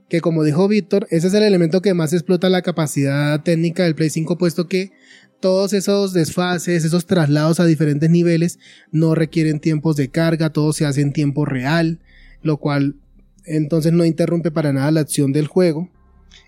[0.09, 3.95] que como dijo Víctor, ese es el elemento que más explota la capacidad técnica del
[3.95, 4.91] Play 5, puesto que
[5.39, 8.59] todos esos desfases, esos traslados a diferentes niveles
[8.91, 11.99] no requieren tiempos de carga, todo se hace en tiempo real,
[12.43, 12.95] lo cual
[13.45, 15.89] entonces no interrumpe para nada la acción del juego.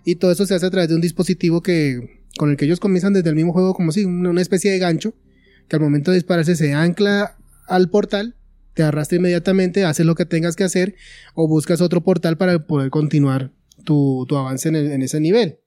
[0.05, 2.79] Y todo eso se hace a través de un dispositivo que con el que ellos
[2.79, 5.13] comienzan desde el mismo juego como si una especie de gancho,
[5.67, 7.37] que al momento de dispararse se ancla
[7.67, 8.35] al portal,
[8.73, 10.95] te arrastra inmediatamente, haces lo que tengas que hacer
[11.33, 13.51] o buscas otro portal para poder continuar
[13.83, 15.57] tu, tu avance en, ese nivel.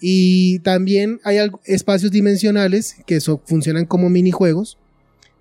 [0.00, 4.78] Y también hay espacios dimensionales que so- funcionan como minijuegos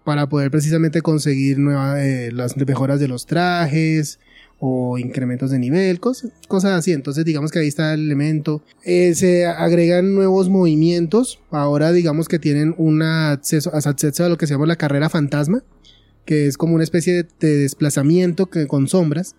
[0.07, 4.19] para poder precisamente conseguir nueva- eh, las mejoras de los trajes
[4.57, 6.93] o incrementos de nivel, cosas, cosas así.
[6.93, 8.63] Entonces digamos que ahí está el elemento.
[8.85, 11.41] Eh, se agregan nuevos movimientos.
[11.51, 15.61] Ahora digamos que tienen un acceso, acceso a lo que se llama la carrera fantasma,
[16.23, 19.35] que es como una especie de, de desplazamiento que, con sombras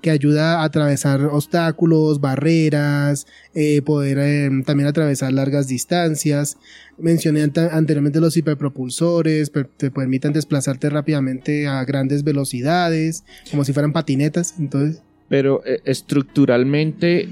[0.00, 6.56] que ayuda a atravesar obstáculos, barreras, eh, poder eh, también atravesar largas distancias.
[6.98, 13.92] Mencioné anteriormente los hiperpropulsores, per- te permiten desplazarte rápidamente a grandes velocidades, como si fueran
[13.92, 14.54] patinetas.
[14.58, 17.28] Entonces, Pero eh, estructuralmente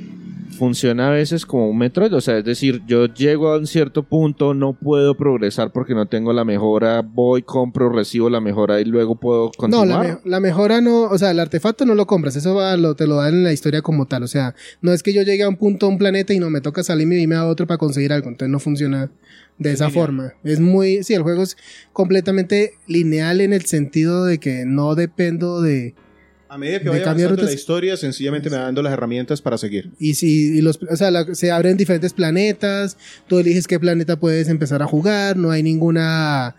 [0.59, 4.03] funciona a veces como un Metroid, o sea, es decir, yo llego a un cierto
[4.03, 8.85] punto, no puedo progresar porque no tengo la mejora, voy, compro, recibo la mejora y
[8.85, 9.89] luego puedo no, continuar.
[9.89, 12.95] la, me- la mejora no, o sea, el artefacto no lo compras, eso va, lo,
[12.95, 14.23] te lo dan en la historia como tal.
[14.23, 16.51] O sea, no es que yo llegue a un punto, a un planeta y no
[16.51, 19.11] me toca salirme y irme a otro para conseguir algo, entonces no funciona
[19.59, 20.07] de Es esa lineal.
[20.07, 20.33] forma.
[20.45, 21.57] Es muy, sí, el juego es
[21.93, 25.95] completamente lineal en el sentido de que no dependo de,
[26.51, 29.91] A medida que vaya avanzando la historia, sencillamente me va dando las herramientas para seguir.
[30.01, 32.97] Y si y los, o sea, la- se abren diferentes planetas,
[33.29, 36.57] tú eliges qué planeta puedes empezar a jugar, no hay ninguna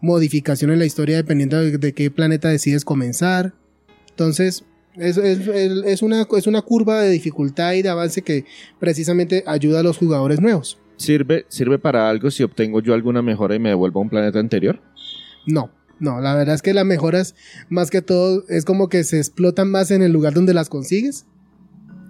[0.00, 3.52] modificación en la historia dependiendo de, de qué planeta decides comenzar.
[4.10, 4.64] Entonces,
[4.96, 8.44] es, es- es- es una, es una curva de dificultad y de avance que
[8.78, 10.78] precisamente ayuda a los jugadores nuevos.
[10.98, 14.38] ¿Sirve, ¿Sirve para algo si obtengo yo alguna mejora y me devuelvo a un planeta
[14.38, 14.80] anterior?
[15.46, 17.34] No, no, la verdad es que las mejoras,
[17.68, 21.26] más que todo, es como que se explotan más en el lugar donde las consigues.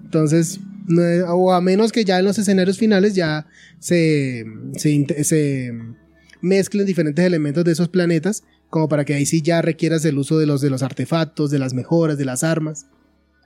[0.04, 0.60] Entonces,
[1.28, 3.46] o a menos que ya en los escenarios finales ya
[3.78, 4.44] se,
[4.76, 5.72] se, se
[6.40, 10.38] mezclen diferentes elementos de esos planetas, como para que ahí sí ya requieras el uso
[10.38, 12.86] de los, de los artefactos, de las mejoras, de las armas.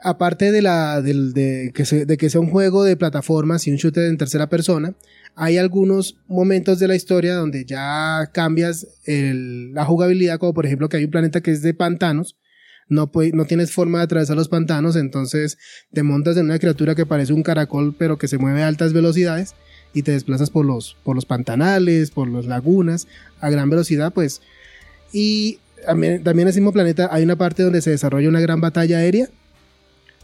[0.03, 3.77] Aparte de, la, del- de, que de que sea un juego de plataformas y un
[3.79, 4.95] shooter en tercera persona,
[5.37, 10.89] hay algunos momentos de la historia donde ya cambias el- la jugabilidad, como por ejemplo
[10.89, 12.37] que hay un planeta que es de pantanos,
[12.89, 15.59] no, no tienes forma de atravesar los pantanos, entonces
[15.93, 18.93] te montas en una criatura que parece un caracol pero que se mueve a altas
[18.93, 19.55] velocidades
[19.93, 23.07] y te desplazas por los, por los pantanales, por las lagunas
[23.41, 24.41] a gran velocidad, pues.
[25.13, 28.61] Y también, también en ese mismo planeta hay una parte donde se desarrolla una gran
[28.61, 29.29] batalla aérea.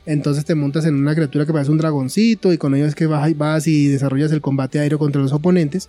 [0.05, 3.07] Entonces te montas en una criatura que parece un dragoncito y con ello es que
[3.07, 5.89] vas, vas y desarrollas el combate aéreo contra los oponentes.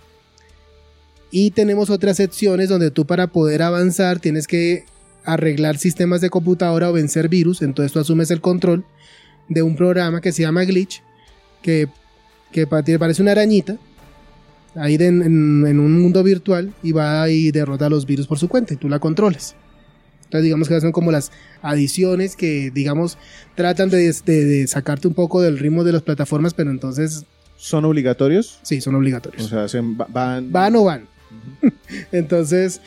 [1.30, 4.84] Y tenemos otras secciones donde tú para poder avanzar tienes que
[5.24, 7.62] arreglar sistemas de computadora o vencer virus.
[7.62, 8.84] Entonces tú asumes el control
[9.48, 11.02] de un programa que se llama Glitch,
[11.62, 11.88] que,
[12.52, 13.78] que parece una arañita,
[14.74, 18.74] ahí en, un mundo virtual, y va y derrota a los virus por su cuenta
[18.74, 19.56] y tú la controles.
[20.24, 21.30] Entonces digamos que son como las
[21.62, 23.18] adiciones que digamos
[23.54, 27.24] tratan de, de- de sacarte un poco del ritmo de las plataformas, pero entonces
[27.56, 28.58] ¿Son obligatorios?
[28.62, 29.50] sí, son obligatorios.
[29.52, 30.50] O sea, van...
[30.52, 31.06] van o van.
[32.12, 32.80] Entonces,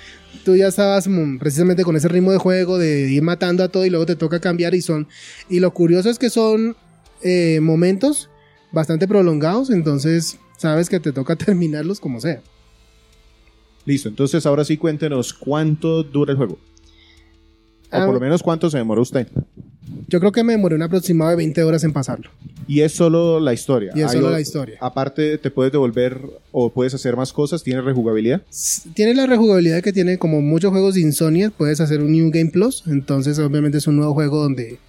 [0.45, 3.89] tú ya estabas precisamente con ese ritmo de juego de ir matando a todo y
[3.89, 5.07] luego te toca cambiar y son...
[5.49, 6.75] Y lo curioso es que son
[7.23, 8.29] eh, momentos
[8.71, 12.41] bastante prolongados, entonces sabes que te toca terminarlos como sea.
[13.85, 16.59] Listo, entonces ahora sí cuéntenos cuánto dura el juego.
[17.91, 19.27] O Ah, por lo menos cuánto se demoró usted.
[20.09, 22.29] Yo creo que me demoré un aproximado de 20 horas en pasarlo.
[22.67, 23.93] Y es solo la historia.
[23.95, 24.77] Y es solo o- la historia.
[24.81, 26.19] Aparte, te puedes devolver
[26.51, 27.63] o puedes hacer más cosas.
[27.63, 28.41] ¿Tiene rejugabilidad?
[28.93, 32.51] Tiene la rejugabilidad que tiene como muchos juegos de Insomnia, puedes hacer un New Game
[32.51, 34.79] Plus, entonces obviamente es un nuevo juego donde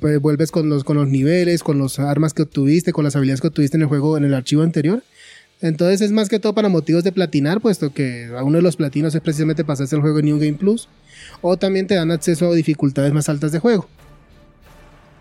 [0.00, 3.42] pues, vuelves con los, con los niveles, con las armas que obtuviste, con las habilidades
[3.42, 5.02] que obtuviste en el juego, en el archivo anterior.
[5.60, 9.14] Entonces es más que todo para motivos de platinar, puesto que uno de los platinos
[9.14, 10.88] es precisamente pasarse el juego en New Game Plus,
[11.42, 13.86] o también te dan acceso a dificultades más altas de juego.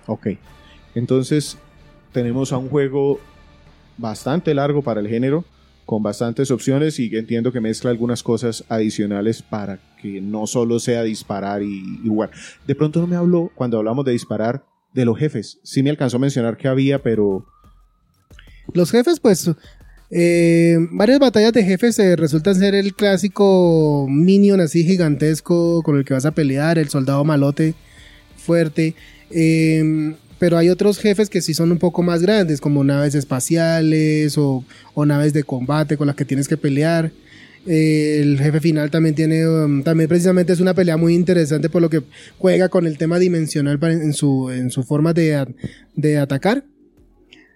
[0.07, 0.27] Ok.
[0.95, 1.57] Entonces,
[2.13, 3.19] tenemos a un juego
[3.97, 5.43] bastante largo para el género,
[5.85, 11.03] con bastantes opciones y entiendo que mezcla algunas cosas adicionales para que no solo sea
[11.03, 12.31] disparar y, y jugar.
[12.65, 15.59] De pronto no me habló, cuando hablamos de disparar, de los jefes.
[15.63, 17.45] Sí me alcanzó a mencionar que había, pero
[18.73, 19.51] Los jefes, pues,
[20.11, 26.05] eh, varias batallas de jefes eh, resultan ser el clásico minion así gigantesco con el
[26.05, 27.73] que vas a pelear, el soldado malote
[28.37, 28.95] fuerte.
[29.29, 34.39] eh, pero hay otros jefes que sí son un poco más grandes, como naves espaciales
[34.39, 37.11] o, o naves de combate con las que tienes que pelear.
[37.67, 41.79] Eh, el jefe final también tiene, um, también precisamente es una pelea muy interesante por
[41.79, 42.01] lo que
[42.39, 45.45] juega con el tema dimensional en su, en su forma de,
[45.95, 46.63] de atacar.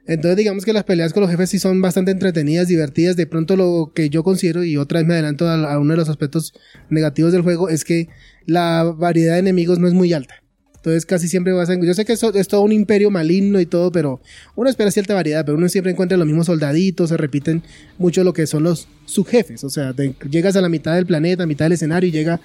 [0.07, 3.15] Entonces digamos que las peleas con los jefes sí son bastante entretenidas, divertidas.
[3.15, 6.09] De pronto lo que yo considero, y otra vez me adelanto a, uno de los
[6.09, 6.53] aspectos
[6.89, 8.09] negativos del juego, es que
[8.45, 10.35] la variedad de enemigos no es muy alta.
[10.75, 11.81] Entonces casi siempre vas a...
[11.81, 14.21] Yo sé que es todo un imperio maligno y todo, pero
[14.55, 17.63] uno espera cierta variedad, pero uno siempre encuentra los mismos soldaditos, se repiten
[17.97, 19.63] mucho lo que son los subjefes.
[19.63, 19.95] O sea,
[20.29, 22.39] llegas a la mitad del planeta, a mitad del escenario y llega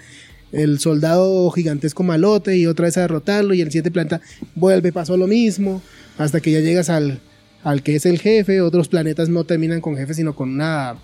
[0.52, 4.22] el soldado gigantesco malote y otra vez a derrotarlo y el siguiente planeta
[4.54, 5.82] vuelve, pasó lo mismo,
[6.16, 7.20] hasta que ya llegas al,
[7.62, 8.60] al que es el jefe.
[8.60, 10.96] Otros planetas no terminan con jefe, sino con una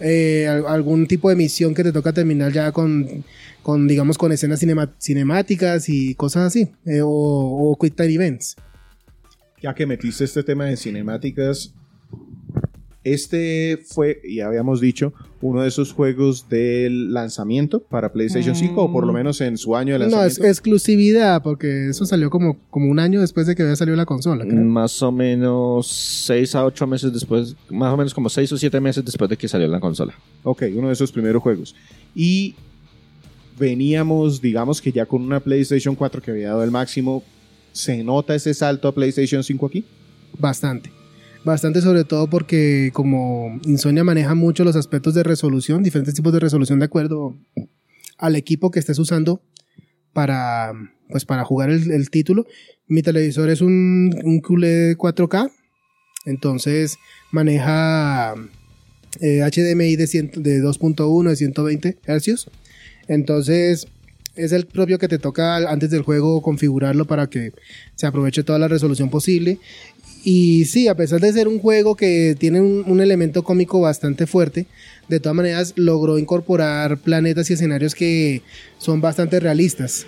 [0.00, 3.24] eh, al- algún tipo de misión que te toca terminar ya con,
[3.62, 4.60] con digamos, con escenas
[5.00, 8.54] cinemáticas y cosas así, eh, o, o quick time events.
[9.60, 11.74] ya que metiste este tema de cinemáticas,
[13.04, 18.92] este fue, ya habíamos dicho, uno de esos juegos del lanzamiento para PlayStation 5, o
[18.92, 20.46] por lo menos en su año de No, es lanzamiento.
[20.48, 24.44] exclusividad, porque eso salió como, como un año después de que había salido la consola.
[24.44, 24.64] creo.
[24.64, 28.80] Más o menos 6 a 8 meses después, más o menos como 6 o 7
[28.80, 30.12] meses después de que salió la consola.
[30.42, 31.74] Ok, uno de esos primeros juegos.
[32.16, 32.56] Y
[33.58, 37.22] veníamos, digamos que ya con una PlayStation 4 que había dado el máximo.
[37.72, 39.84] ¿Se nota ese salto a PlayStation 5 aquí?
[40.38, 40.90] Bastante.
[41.44, 46.40] Bastante sobre todo porque como Insomnia maneja mucho los aspectos de resolución, diferentes tipos de
[46.40, 47.36] resolución de acuerdo
[48.18, 49.40] al equipo que estés usando
[50.12, 50.72] para,
[51.08, 52.46] pues para jugar el, título.
[52.86, 55.50] Mi televisor es un, un QLED 4K,
[56.26, 56.98] entonces
[57.30, 58.34] maneja
[59.20, 62.50] eh, HDMI de, 100 de 2.1 de 120 Hz.
[63.06, 63.86] Entonces
[64.36, 67.52] es el propio que te toca antes del juego configurarlo para que
[67.96, 69.58] se aproveche toda la resolución posible.
[70.24, 74.66] Y sí, a pesar de ser un juego que tiene un, elemento cómico bastante fuerte,
[75.08, 78.42] de todas maneras logró incorporar planetas y escenarios que
[78.78, 80.06] son bastante realistas.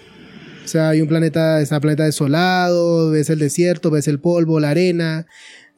[0.64, 4.70] O sea, hay un planeta, está planeta desolado, ves el desierto, ves el polvo, la
[4.70, 5.26] arena,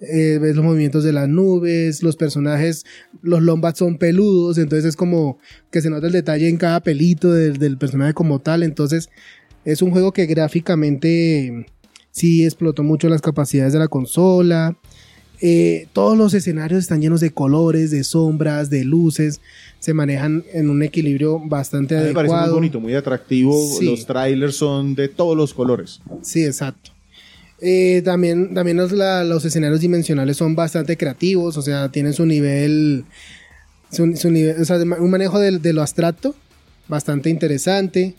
[0.01, 2.85] eh, ves los movimientos de las nubes, los personajes,
[3.23, 5.38] los lombats son peludos, entonces es como
[5.71, 9.11] que se nota el detalle en cada pelito del personaje como tal, entonces
[9.64, 11.66] es un juego que gráficamente
[12.12, 14.77] sí explotó mucho las capacidades de la consola.
[15.40, 19.40] Eh, todos los escenarios están llenos de colores, de sombras, de luces.
[19.81, 22.55] Se manejan en un equilibrio bastante A mí me parece muy adecuado.
[22.55, 23.77] bonito, muy atractivo.
[23.77, 23.87] Sí.
[23.87, 26.01] Los trailers son de todos los colores.
[26.22, 26.92] Sí, exacto.
[27.61, 32.27] Eh, también también los, la- los escenarios dimensionales son bastante creativos, o sea, tienen su
[32.27, 33.05] nivel,
[33.90, 36.35] su, su nivel, o sea, un manejo de, de lo abstracto
[36.88, 38.14] bastante interesante.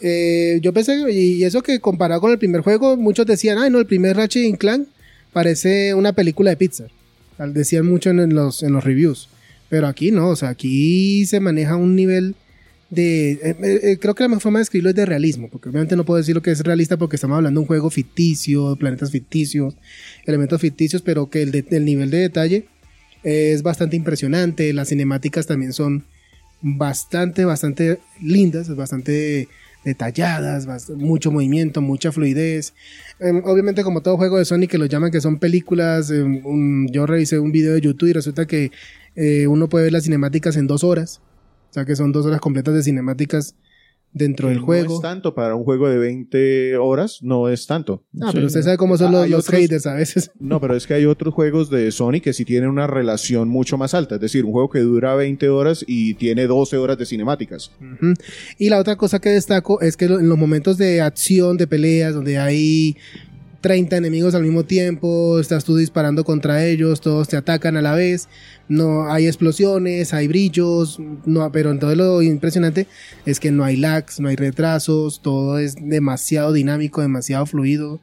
[0.00, 3.78] Eh, yo pensé, y eso que comparado con el primer juego, muchos decían, ay no,
[3.78, 4.88] el primer Ratchet Clank
[5.32, 6.90] parece una película de Pixar.
[7.38, 9.28] Decían mucho en, los, en los reviews.
[9.68, 12.36] Pero aquí no, o sea, aquí se maneja un nivel
[12.90, 13.32] de...
[13.32, 16.04] eh, eh, creo que la mejor forma de describirlo es de realismo, porque obviamente no
[16.04, 19.76] puedo decir lo que es realista porque estamos hablando de un juego ficticio, planetas ficticios,
[20.26, 22.66] elementos ficticios, pero que el, nivel de detalle
[23.24, 26.04] es bastante impresionante, las cinemáticas también son
[26.60, 29.48] bastante, bastante lindas, bastante
[29.84, 32.74] detalladas, mucho movimiento, mucha fluidez.
[33.20, 37.06] Em, obviamente como todo juego de Sony que lo llaman que son películas, em, yo
[37.06, 38.70] revisé un video de YouTube y resulta que
[39.16, 41.20] eh, uno puede ver las cinemáticas en dos horas,
[41.70, 43.54] o sea que son dos horas completas de cinemáticas
[44.14, 44.94] dentro del No juego.
[44.94, 48.04] es tanto para un juego de 20 horas, no es tanto.
[48.22, 50.30] Ah, pero usted sabe cómo son los, los otros- haters a veces.
[50.40, 53.76] No, pero es que hay otros juegos de Sony que sí tienen una relación mucho
[53.76, 54.14] más alta.
[54.14, 57.72] Es decir, un juego que dura 20 horas y tiene 12 horas de cinemáticas.
[58.58, 62.14] Y la otra cosa que destaco es que en los momentos de acción, de peleas,
[62.14, 62.96] donde hay
[63.64, 67.94] 30 enemigos al mismo tiempo, estás tú disparando contra ellos, todos te atacan a la
[67.94, 68.28] vez,
[68.68, 72.86] no hay explosiones, hay brillos, no, pero entonces lo impresionante
[73.24, 78.00] es que no hay lags, no hay retrasos, todo es demasiado dinámico, demasiado fluido.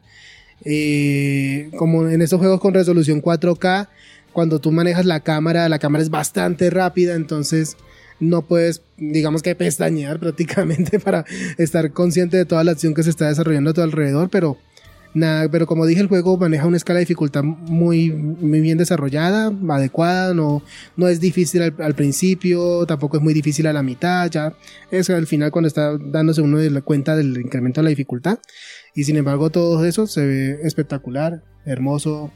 [0.65, 3.88] Eh, como en estos juegos con resolución 4K,
[4.34, 7.78] cuando tú manejas la cámara, la cámara es bastante rápida, entonces
[8.19, 11.24] no puedes, digamos que pestañear prácticamente para
[11.60, 14.58] estar consciente de toda la acción que se está desarrollando a tu alrededor, pero
[15.13, 19.52] nada, pero como dije, el juego maneja una escala de dificultad muy, muy bien desarrollada,
[19.69, 20.63] adecuada, no,
[20.95, 24.54] no es difícil al, al principio, tampoco es muy difícil a la mitad, ya
[24.91, 28.39] es al final cuando está dándose uno de la cuenta del incremento de la dificultad,
[28.95, 32.32] y sin embargo todo eso se ve espectacular, hermoso,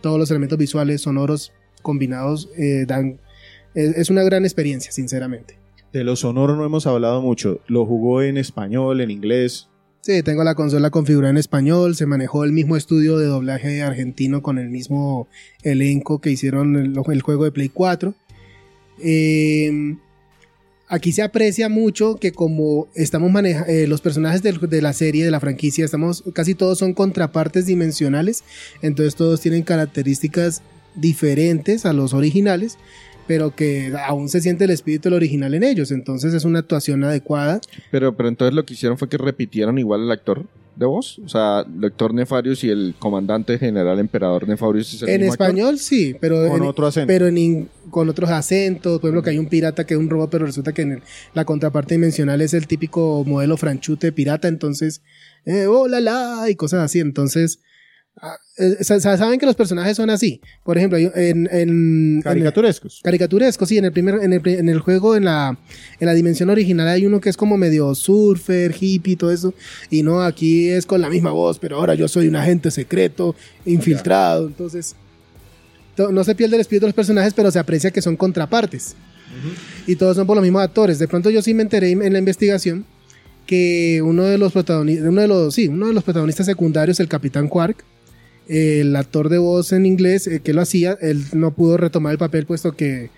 [0.00, 3.20] todos los elementos visuales, sonoros combinados eh, dan
[3.74, 5.58] es, es una gran experiencia, sinceramente.
[5.92, 7.60] De lo sonoro no hemos hablado mucho.
[7.66, 9.69] Lo jugó en español, en inglés.
[10.02, 14.42] Sí, tengo la consola configurada en español, se manejó el mismo estudio de doblaje argentino
[14.42, 15.28] con el mismo
[15.62, 18.14] elenco que hicieron el, juego de Play 4.
[19.02, 19.96] Eh,
[20.88, 25.30] aquí se aprecia mucho que como estamos manejando los personajes del- de la serie, de
[25.30, 28.42] la franquicia, estamos casi todos son contrapartes dimensionales,
[28.80, 30.62] entonces todos tienen características
[30.94, 32.78] diferentes a los originales,
[33.30, 37.04] pero que aún se siente el espíritu del original en ellos, entonces es una actuación
[37.04, 37.60] adecuada.
[37.92, 41.20] Pero, pero entonces lo que hicieron fue que repitieron igual el actor de voz.
[41.24, 45.34] O sea, el actor Nefarius y el comandante general emperador Nefarius es el En mismo
[45.34, 45.46] actor.
[45.46, 47.06] español sí, pero Con en- otro acento.
[47.06, 50.10] pero en in- con otros acentos, por ejemplo que hay un pirata que es un
[50.10, 54.48] robot, pero resulta que en el- la contraparte dimensional es el típico modelo franchute pirata,
[54.48, 55.02] entonces,
[55.44, 57.60] eh, hola la, y cosas así, entonces,
[59.00, 63.00] saben que los personajes son así, por ejemplo, en, en, en el- Caricaturescos.
[63.02, 65.56] caricaturesco, sí, en el primer, en el, en juego, en la,
[65.98, 69.54] en la dimensión original hay uno que es como medio surfer, hippie, todo eso,
[69.90, 73.34] y no, aquí es con la misma voz, pero ahora yo soy un agente secreto,
[73.64, 74.94] infiltrado, entonces
[75.96, 78.94] to- no se pierde el espíritu de los personajes, pero se aprecia que son contrapartes.
[79.86, 80.98] Y todos son por los mismos actores.
[80.98, 82.84] De pronto yo sí me enteré en la investigación
[83.46, 87.06] que uno de los protagonistas, uno de los, sí, uno de los protagonistas secundarios, el
[87.06, 87.84] Capitán Quark,
[88.50, 92.18] el actor de voz en inglés eh, que lo hacía, él no pudo retomar el
[92.18, 93.10] papel puesto que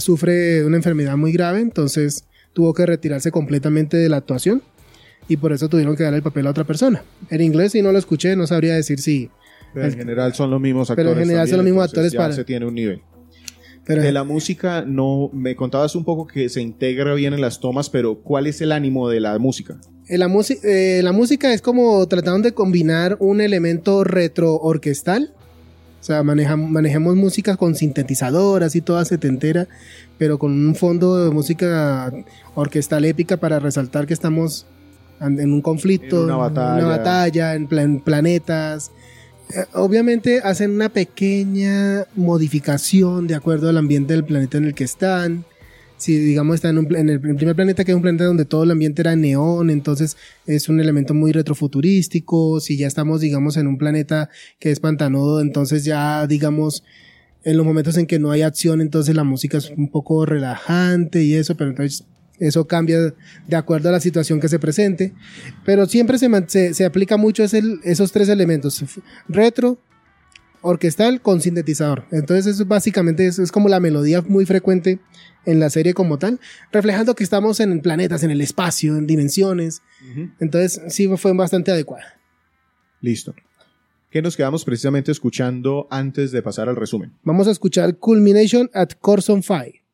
[0.00, 4.62] sufre de una enfermedad muy grave, entonces tuvo que retirarse completamente de la actuación
[5.28, 7.02] y por eso tuvieron que dar el papel a otra persona.
[7.30, 9.30] En inglés, si no lo escuché, no sabría decir si...
[9.74, 11.22] Pero en El- general son los mismos Pero actores.
[11.22, 13.02] en general son los mismos actores ya para- se tiene un nivel.
[13.84, 17.60] Pero De la música, no me contabas un poco que se integra bien en las
[17.60, 19.78] tomas, pero ¿cuál es el ánimo de la música?
[20.08, 25.32] Eh, La, música eh, la música es como trataron de combinar un elemento retro orquestal.
[26.00, 29.66] O sea, maneja- manejamos música con sintetizadoras y toda setentera,
[30.18, 32.12] pero con un fondo de música
[32.54, 34.66] orquestal épica para resaltar que estamos
[35.20, 36.86] en un conflicto, En una batalla.
[36.86, 38.92] una batalla, en, pla- en planetas.
[39.48, 44.84] Eh, obviamente hacen una pequeña modificación de acuerdo al ambiente del planeta en el que
[44.84, 45.44] están.
[45.96, 48.64] Si digamos está en, un, en el primer planeta que es un planeta donde todo
[48.64, 50.16] el ambiente era neón, entonces
[50.46, 54.28] es un elemento muy retrofuturístico, si ya estamos digamos en un planeta
[54.58, 56.84] que es pantanoso, entonces ya digamos
[57.44, 61.22] en los momentos en que no hay acción, entonces la música es un poco relajante
[61.22, 62.04] y eso, pero entonces
[62.38, 63.14] eso cambia
[63.46, 65.14] de acuerdo a la situación que se presente,
[65.64, 68.84] pero siempre se, se, aplica mucho es el- esos tres elementos,
[69.28, 69.78] retro,
[70.66, 72.04] orquestal con sintetizador.
[72.10, 75.00] Entonces eso básicamente es, es como la melodía muy frecuente
[75.44, 76.40] en la serie como tal,
[76.72, 79.82] reflejando que estamos en planetas, en el espacio, en dimensiones.
[80.40, 82.20] Entonces sí fue bastante adecuada.
[83.00, 83.34] Listo.
[84.10, 87.12] ¿Qué nos quedamos precisamente escuchando antes de pasar al resumen?
[87.22, 89.85] Vamos a escuchar Culmination at Corson 5.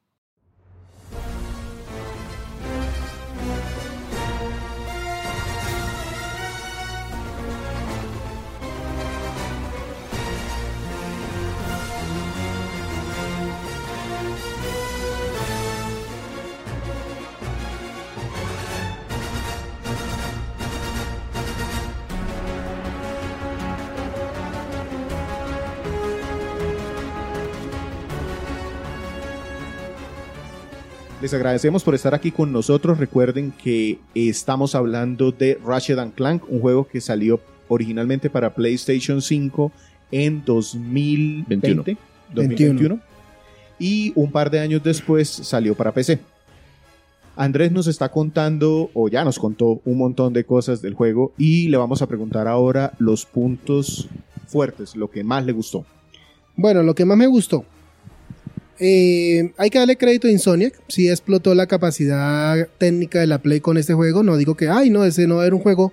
[31.23, 32.99] Les agradecemos por estar aquí con nosotros.
[32.99, 39.23] Recuerden que estamos hablando de Ratchet and Clank, un juego que salió originalmente para PlayStation
[39.23, 39.71] 5
[40.11, 41.97] en 2020,
[42.35, 42.99] 2021.
[43.79, 46.19] Y un par de años después salió para PC.
[47.37, 51.69] Andrés nos está contando, o ya nos contó, un montón de cosas del juego y
[51.69, 54.09] le vamos a preguntar ahora los puntos
[54.49, 55.87] fuertes, lo que más le gustó.
[56.57, 57.65] Bueno, lo que más me gustó.
[58.79, 60.75] Eh, hay que darle crédito a Insomniac.
[60.89, 64.23] Sí explotó la capacidad técnica de la Play con este juego.
[64.23, 65.93] No digo que, ay, no, ese no era un juego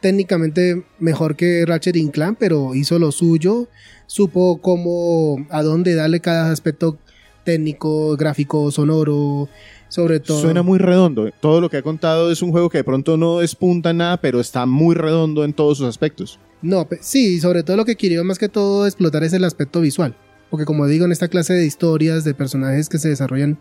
[0.00, 3.68] técnicamente mejor que Ratchet y Clank, pero hizo lo suyo.
[4.06, 6.98] Supo cómo, a dónde darle cada aspecto
[7.44, 9.48] técnico, gráfico, sonoro,
[9.88, 10.40] sobre todo.
[10.40, 11.30] Suena muy redondo.
[11.40, 14.40] Todo lo que ha contado es un juego que de pronto no despunta nada, pero
[14.40, 16.38] está muy redondo en todos sus aspectos.
[16.62, 20.14] No, sí, sobre todo lo que quería más que todo explotar es el aspecto visual.
[20.50, 23.58] Porque como digo, en esta clase de historias, de personajes que se desarrollan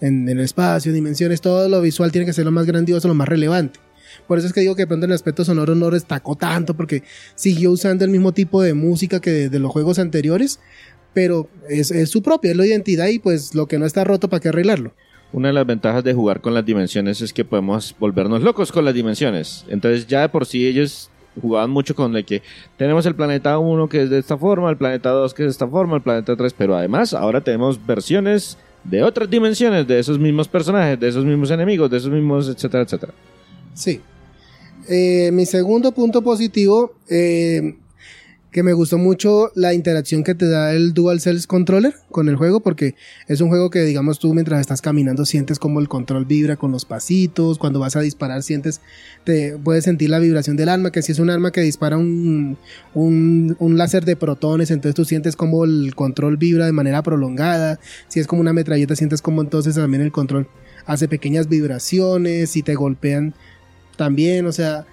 [0.00, 3.28] en, el espacio, dimensiones, todo lo visual tiene que ser lo más grandioso, lo más
[3.28, 3.78] relevante.
[4.26, 7.02] Por eso es que digo que de pronto el aspecto sonoro no destacó tanto, porque
[7.34, 10.58] siguió usando el mismo tipo de música que de, de los juegos anteriores,
[11.12, 14.28] pero es, es su propia, es la identidad y pues lo que no está roto,
[14.28, 14.94] ¿para qué arreglarlo?
[15.32, 18.84] Una de las ventajas de jugar con las dimensiones es que podemos volvernos locos con
[18.84, 19.64] las dimensiones.
[19.68, 21.08] Entonces ya de por sí ellos
[21.40, 22.42] jugaban mucho con el que
[22.76, 25.52] tenemos el planeta 1 que es de esta forma, el planeta 2 que es de
[25.52, 30.18] esta forma, el planeta 3, pero además ahora tenemos versiones de otras dimensiones de esos
[30.18, 33.12] mismos personajes, de esos mismos enemigos, de esos mismos, etcétera, etcétera.
[33.74, 34.00] Sí.
[34.88, 37.76] Eh, mi segundo punto positivo, eh,
[38.50, 42.60] que me gustó mucho la interacción que te da el DualSense Controller con el juego,
[42.60, 42.96] porque
[43.28, 46.72] es un juego que, digamos, tú mientras estás caminando sientes como el control vibra con
[46.72, 48.80] los pasitos, cuando vas a disparar sientes,
[49.24, 52.58] te puedes sentir la vibración del arma, que si es un arma que dispara un,
[52.94, 57.78] un, un láser de protones, entonces tú sientes como el control vibra de manera prolongada,
[58.08, 60.48] si es como una metralleta sientes como entonces también el control
[60.86, 63.34] hace pequeñas vibraciones, si te golpean
[63.96, 64.86] también, o sea,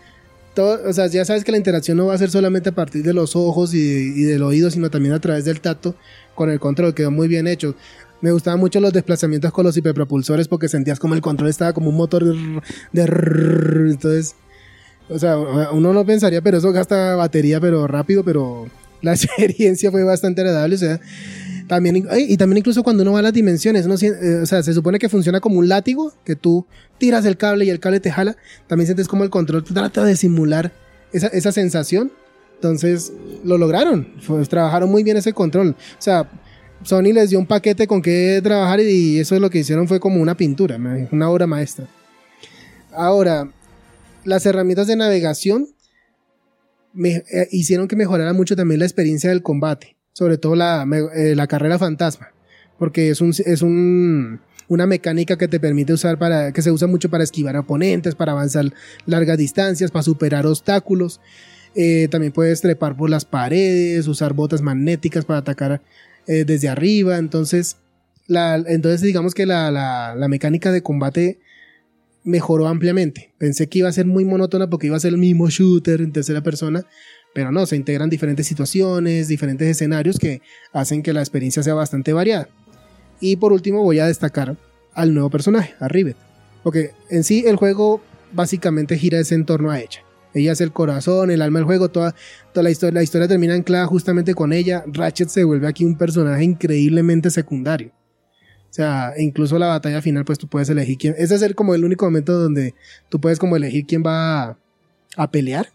[0.57, 3.03] todo, o sea, ya sabes que la interacción no va a ser solamente a partir
[3.03, 5.95] de los ojos y, y del oído, sino también a través del tacto
[6.33, 7.75] con el control, quedó muy bien hecho.
[8.21, 11.91] Me gustaban mucho los desplazamientos con los hiperpropulsores porque sentías como el control estaba como
[11.91, 13.01] un motor de,
[13.91, 14.33] entonces,
[15.09, 18.65] o sea, uno no pensaría, pero eso gasta batería, pero rápido, pero
[19.03, 20.99] la experiencia fue bastante agradable, o sea,
[21.67, 24.73] también, y también incluso cuando uno va a las dimensiones, uno eh, o sea, se
[24.73, 26.65] supone que funciona como un látigo, que tú
[26.97, 28.35] tiras el cable y el cable te jala,
[28.67, 30.71] también sientes como el control trata de simular
[31.13, 32.11] esa, esa sensación,
[32.55, 33.11] entonces
[33.43, 36.29] lo lograron, pues, trabajaron muy bien ese control, o sea,
[36.83, 39.99] Sony les dio un paquete con que trabajar y eso es lo que hicieron fue
[39.99, 40.77] como una pintura,
[41.11, 41.87] una obra maestra.
[42.93, 43.51] Ahora,
[44.23, 45.67] las herramientas de navegación
[46.93, 50.83] me- eh, hicieron que mejorara mucho también la experiencia del combate, sobre todo la,
[51.15, 52.29] eh, la carrera fantasma,
[52.79, 56.87] porque es un, es un una mecánica que te permite usar para que se usa
[56.87, 58.73] mucho para esquivar oponentes, para avanzar
[59.05, 61.21] largas distancias, para superar obstáculos.
[61.75, 65.83] Eh, también puedes trepar por las paredes, usar botas magnéticas para atacar
[66.25, 67.19] eh, desde arriba.
[67.19, 67.77] Entonces,
[68.25, 71.39] la, entonces digamos que la, la, la mecánica de combate
[72.23, 73.35] mejoró ampliamente.
[73.37, 76.11] Pensé que iba a ser muy monótona porque iba a ser el mismo shooter en
[76.11, 76.85] tercera persona,
[77.33, 80.41] pero no, se integran diferentes situaciones, diferentes escenarios que
[80.73, 82.47] hacen que la experiencia sea bastante variada.
[83.19, 84.55] Y por último voy a destacar
[84.93, 86.17] al nuevo personaje, a Rivet,
[86.63, 88.01] porque en sí el juego
[88.33, 90.03] básicamente gira ese en torno a ella.
[90.33, 92.13] Ella es el corazón, el alma del juego, toda,
[92.53, 94.83] toda la, historia, la historia termina anclada justamente con ella.
[94.87, 97.91] Ratchet se vuelve aquí un personaje increíblemente secundario.
[98.69, 101.15] O sea, incluso la batalla final, pues tú puedes elegir quién.
[101.17, 102.75] Ese es como el único momento donde
[103.09, 104.57] tú puedes como elegir quién va
[105.15, 105.69] a pelear.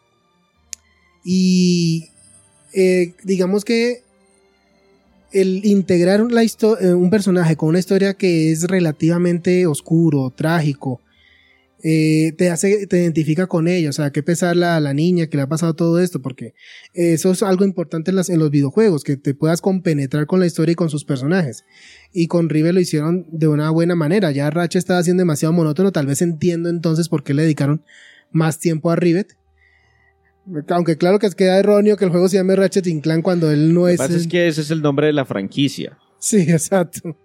[1.25, 2.09] Y
[2.73, 4.03] eh, digamos que
[5.33, 11.01] el integrar eh, un personaje con una historia que es relativamente oscuro, trágico,
[11.85, 15.37] eh, te hace, te identifica con ella, o sea, qué pesar la, la niña que
[15.37, 16.55] le ha pasado todo esto, porque
[16.93, 20.77] eso es algo importante en los videojuegos, que te puedas compenetrar con la historia y
[20.77, 21.65] con sus personajes.
[22.13, 25.91] Y con Rive lo hicieron de una buena manera, ya Ratchet estaba haciendo demasiado monótono,
[25.91, 27.83] tal vez entiendo entonces por qué le dedicaron
[28.31, 29.37] más tiempo a Rivet.
[30.69, 33.73] Aunque claro que queda erróneo que el juego se llame Ratchet and Clank cuando él
[33.73, 33.99] no Lo que es...
[33.99, 35.99] pasa es que ese es el nombre de la franquicia.
[36.19, 37.17] Sí, exacto.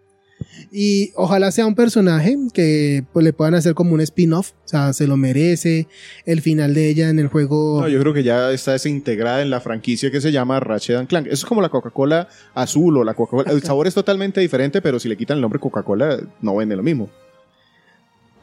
[0.71, 4.93] Y ojalá sea un personaje que pues, le puedan hacer como un spin-off, o sea,
[4.93, 5.87] se lo merece.
[6.25, 7.81] El final de ella en el juego.
[7.81, 11.07] No, yo creo que ya está desintegrada en la franquicia que se llama Ratchet and
[11.07, 11.27] Clank.
[11.27, 13.51] Eso es como la Coca-Cola azul o la Coca-Cola.
[13.51, 16.83] El sabor es totalmente diferente, pero si le quitan el nombre Coca-Cola, no vende lo
[16.83, 17.09] mismo.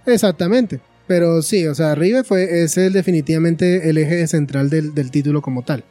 [0.06, 0.80] Exactamente.
[1.06, 5.42] Pero sí, o sea, Rive fue, es el, definitivamente el eje central del, del título
[5.42, 5.84] como tal.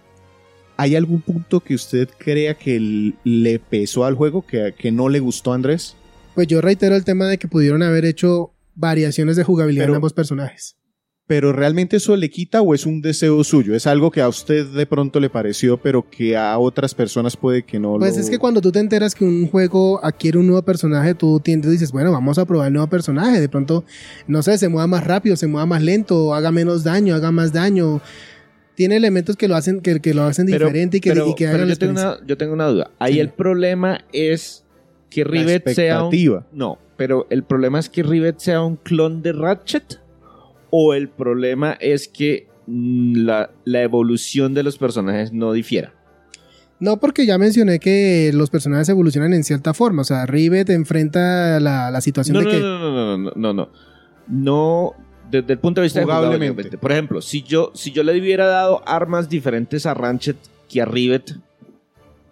[0.76, 5.20] ¿Hay algún punto que usted crea que le pesó al juego, que, que no le
[5.20, 5.96] gustó a Andrés?
[6.34, 9.98] Pues yo reitero el tema de que pudieron haber hecho variaciones de jugabilidad Pero- en
[9.98, 10.78] ambos personajes.
[11.26, 13.74] ¿Pero realmente eso le quita o es un deseo suyo?
[13.76, 17.64] ¿Es algo que a usted de pronto le pareció, pero que a otras personas puede
[17.64, 18.22] que no Pues lo...
[18.22, 21.72] es que cuando tú te enteras que un juego adquiere un nuevo personaje, tú tiendes
[21.72, 23.40] dices, bueno, vamos a probar el nuevo personaje.
[23.40, 23.86] De pronto,
[24.28, 27.54] no sé, se mueva más rápido, se mueva más lento, haga menos daño, haga más
[27.54, 28.02] daño.
[28.76, 31.36] Tiene elementos que lo hacen, que, que lo hacen Pero- diferente y que, pero, y
[31.36, 32.92] que pero yo, tengo una, yo tengo una duda.
[33.00, 33.20] Ahí Sí.
[33.22, 34.66] el problema es
[35.10, 36.44] que Rivet sea un...
[36.52, 40.00] No, pero el problema es que Rivet sea un clon de Ratchet
[40.76, 45.94] o el problema es que mm, la, la evolución de los personajes no difiera.
[46.80, 50.02] No, porque ya mencioné que los personajes evolucionan en cierta forma.
[50.02, 52.60] O sea, Rivet enfrenta la, la situación No, de no, que.
[52.60, 53.70] no, no, no, no, no, no.
[54.28, 54.94] No,
[55.30, 56.48] desde el punto de vista de Jugablemente.
[56.48, 56.78] jugablemente.
[56.80, 60.86] Por ejemplo, si yo, si yo le hubiera dado armas diferentes a Ratchet que a
[60.86, 61.36] Rivet,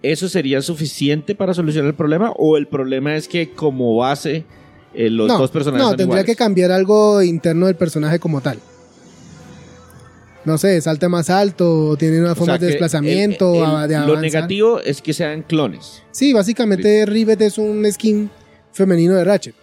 [0.02, 2.32] ¿eso sería suficiente para solucionar el problema?
[2.38, 4.46] ¿O el problema es que como base
[4.94, 6.26] eh, los no, dos personajes no son tendría iguales?
[6.26, 8.60] que cambiar algo interno del personaje como tal.
[10.44, 13.88] No sé, salta más alto, tiene una O forma sea, de desplazamiento, el- el- a-
[13.88, 16.02] de Lo negativo es que sean clones.
[16.12, 18.30] Sí, básicamente Rivet es un skin
[18.72, 19.56] femenino de Ratchet.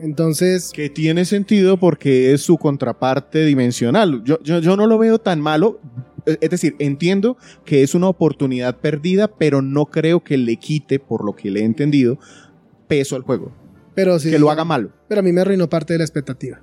[0.00, 4.22] Entonces, Que tiene sentido porque es su contraparte dimensional.
[4.24, 5.80] Yo, yo, yo no lo veo tan malo.
[6.24, 10.98] Eh, Es decir, entiendo que es una oportunidad perdida, pero no creo que le quite,
[10.98, 12.18] por lo que le he entendido,
[12.98, 13.52] peso al juego.
[13.94, 14.30] pero sí.
[14.30, 14.90] que lo haga malo.
[15.08, 16.60] Pero a mí me arruinó parte de la expectativa.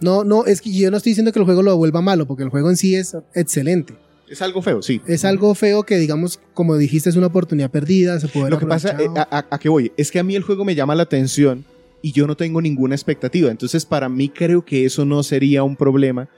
[0.00, 2.42] No, no, es que yo no estoy diciendo que el juego lo vuelva malo, porque
[2.42, 3.94] el juego en sí es excelente.
[4.28, 5.00] Es algo feo, sí.
[5.06, 8.66] Es algo feo que, digamos, como dijiste, es una oportunidad perdida, se puede Lo que
[8.66, 9.92] pasa, eh, a- a qué voy?
[9.96, 11.64] Es que a mí el juego me llama la atención
[12.02, 13.50] y yo no tengo ninguna expectativa.
[13.50, 16.28] Entonces, para mí creo que eso no sería un problema.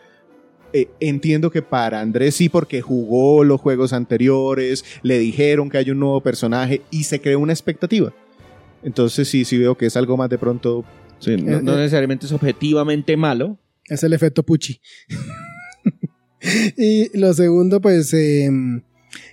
[0.73, 5.91] Eh, entiendo que para Andrés sí, porque jugó los juegos anteriores, le dijeron que hay
[5.91, 8.13] un nuevo personaje y se creó una expectativa.
[8.87, 10.85] Entonces, sí, sí veo que es algo más de pronto.
[11.19, 11.79] Sí, no, Eh, no eh.
[11.79, 13.59] necesariamente es objetivamente malo.
[13.85, 14.81] Es el efecto Pucci.
[16.77, 18.49] y lo segundo, pues, eh,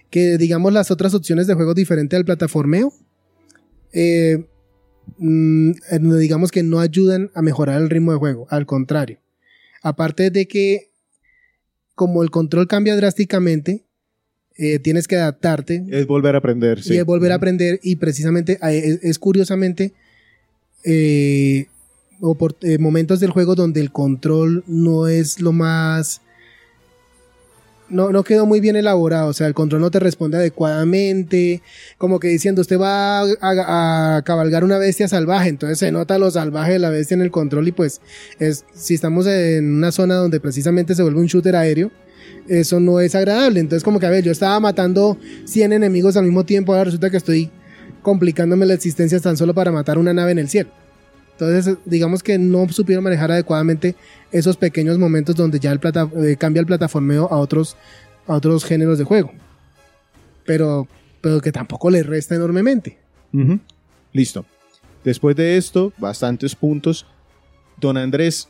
[0.10, 2.92] que digamos las otras opciones de juego diferente al plataformeo,
[3.92, 4.44] eh,
[5.20, 9.20] mm, eh, digamos que no ayudan a mejorar el ritmo de juego, al contrario.
[9.84, 10.92] Aparte de que,
[11.94, 13.86] como el control cambia drásticamente,
[14.58, 16.82] eh, tienes que adaptarte Es volver a aprender.
[16.84, 16.94] Sí.
[16.94, 19.94] y es volver a aprender y precisamente eh, es, es curiosamente
[20.84, 21.68] eh,
[22.62, 26.22] eh, momentos del juego donde el control no es lo más
[27.90, 31.62] no, no quedó muy bien elaborado, o sea, el control no te responde adecuadamente,
[32.00, 36.18] como que diciendo, usted va a, a- a cabalgar una bestia salvaje, entonces se nota
[36.18, 38.02] lo salvaje de la bestia en el control y pues
[38.40, 41.92] es, si estamos en una zona donde precisamente se vuelve un shooter aéreo,
[42.48, 46.26] eso no es agradable, entonces como que a ver, yo estaba matando 100 enemigos al
[46.26, 47.52] mismo tiempo, ahora resulta que estoy
[48.02, 50.70] complicándome la existencia tan solo para matar una nave en el cielo.
[51.32, 53.96] Entonces, digamos que no supieron manejar adecuadamente
[54.32, 57.76] esos pequeños momentos donde ya el eh, cambia el plataformeo a otros,
[58.28, 59.32] a otros géneros de juego.
[60.46, 60.88] Pero,
[61.22, 63.00] pero que tampoco le resta enormemente.
[64.12, 64.46] Listo.
[65.04, 67.08] Después de esto, bastantes puntos.
[67.80, 68.48] Don Andrés,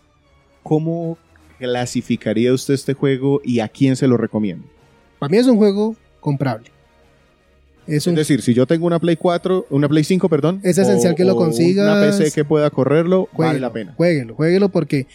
[0.61, 1.17] ¿cómo
[1.63, 4.65] clasificaría usted este juego y a quién se lo recomienda?
[5.19, 6.69] Para mí es un juego comprable.
[7.85, 10.61] Es decir, si yo tengo una Play 4, una Play 5, perdón.
[10.63, 11.85] Es esencial que lo consigas.
[11.85, 13.93] Una PC que pueda correrlo, vale la pena.
[13.97, 15.05] Jueguelo, jueguelo porque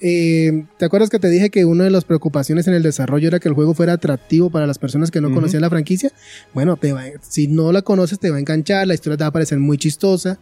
[0.00, 3.40] eh, ¿te acuerdas que te dije que una de las preocupaciones en el desarrollo era
[3.40, 6.12] que el juego fuera atractivo para las personas que no conocían la franquicia?
[6.54, 9.28] Bueno, te va- si no la conoces te va a enganchar, la historia te va
[9.28, 10.38] a parecer muy chistosa,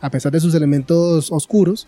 [0.00, 1.86] a pesar de sus elementos oscuros.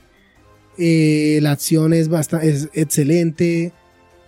[0.79, 3.73] Eh, la acción es, bastante, es excelente.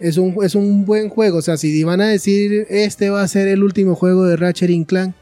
[0.01, 1.39] Es un, es un buen juego.
[1.39, 4.87] O sea, si van a decir este va a ser el último juego de Ratchet
[4.87, 5.15] Clank,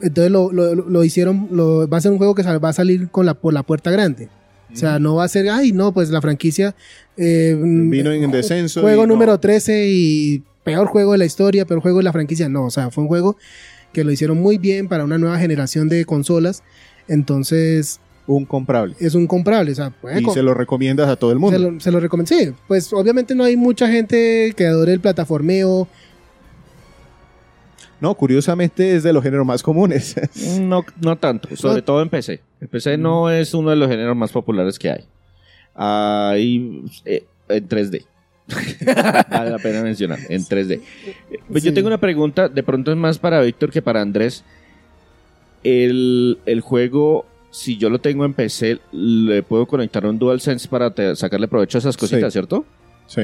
[0.00, 3.08] entonces lo, lo- lo hicieron, lo- va a ser un juego que va a salir
[3.08, 4.28] con la, por la puerta grande.
[4.72, 6.74] O sea, no va a ser, ay, no, pues la franquicia
[7.16, 9.14] eh, Vino en descenso Juego y no.
[9.14, 12.50] número 13 y peor juego de la historia, peor juego de la franquicia.
[12.50, 13.36] No, o sea, fue un juego
[13.94, 16.62] que lo hicieron muy bien para una nueva generación de consolas.
[17.08, 17.98] Entonces,
[18.28, 18.94] Un comprable.
[19.00, 19.72] es un comprable.
[19.72, 21.56] O sea, puede Y se lo recomiendas a todo el mundo.
[21.58, 22.28] se lo, se lo recomiendo.
[22.28, 25.88] Sí, pues obviamente no hay mucha gente que adore el plataformeo.
[28.00, 30.14] No, curiosamente es de los géneros más comunes.
[30.60, 31.84] No, no tanto, sobre No.
[31.84, 32.40] todo en PC.
[32.60, 35.04] El PC no es uno de los géneros más populares que hay.
[35.74, 38.04] Hay eh, en 3D.
[39.30, 40.80] vale la pena mencionar, en 3D.
[41.30, 41.68] Eh, Pues Sí.
[41.70, 44.44] yo tengo una pregunta, de pronto es más para Víctor que para Andrés.
[45.64, 50.92] El, el juego, si yo lo tengo en PC, le puedo conectar un DualSense para
[51.16, 52.36] sacarle provecho a esas cositas, Sí.
[52.38, 52.64] ¿cierto?
[53.06, 53.22] sí.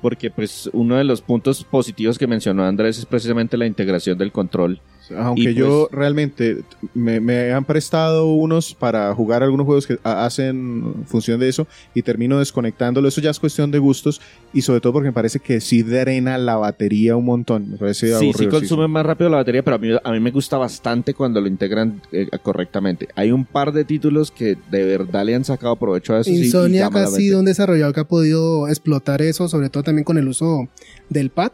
[0.00, 4.32] Porque pues uno de los puntos positivos que mencionó Andrés es precisamente la integración del
[4.32, 4.80] control.
[5.16, 6.58] Aunque Y yo pues- realmente
[6.94, 11.66] me, me han prestado unos para jugar algunos juegos que ha- hacen función de eso
[11.94, 13.08] y termino desconectándolo.
[13.08, 14.20] Eso ya es cuestión de gustos
[14.52, 17.70] y sobre todo porque me parece que sí drena la batería un montón.
[17.70, 20.30] Me parece Sí, sí consume más rápido la batería, pero a mí, a mí me
[20.30, 23.08] gusta bastante cuando lo integran eh, correctamente.
[23.14, 26.30] Hay un par de títulos que de verdad le han sacado provecho a eso.
[26.30, 30.04] Insomniac llama la ha sido un desarrollador que ha podido explotar eso, sobre todo también
[30.04, 30.68] con el uso
[31.08, 31.52] del pad,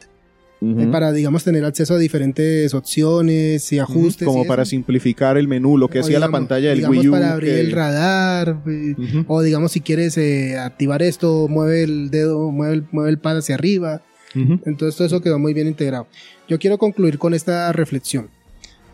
[0.60, 4.26] Eh, para, digamos, tener acceso a diferentes opciones y ajustes.
[4.26, 4.70] Como y para eso.
[4.70, 7.12] simplificar el menú, lo que O hacía la pantalla del digamos Wii U.
[7.12, 8.94] para abrir que- el radar, eh,
[9.28, 13.38] o digamos, si quieres eh, activar esto, mueve el dedo, mueve el, mueve el pad
[13.38, 14.02] hacia arriba.
[14.34, 16.06] Entonces todo eso quedó muy bien integrado.
[16.48, 18.28] Yo quiero concluir con esta reflexión.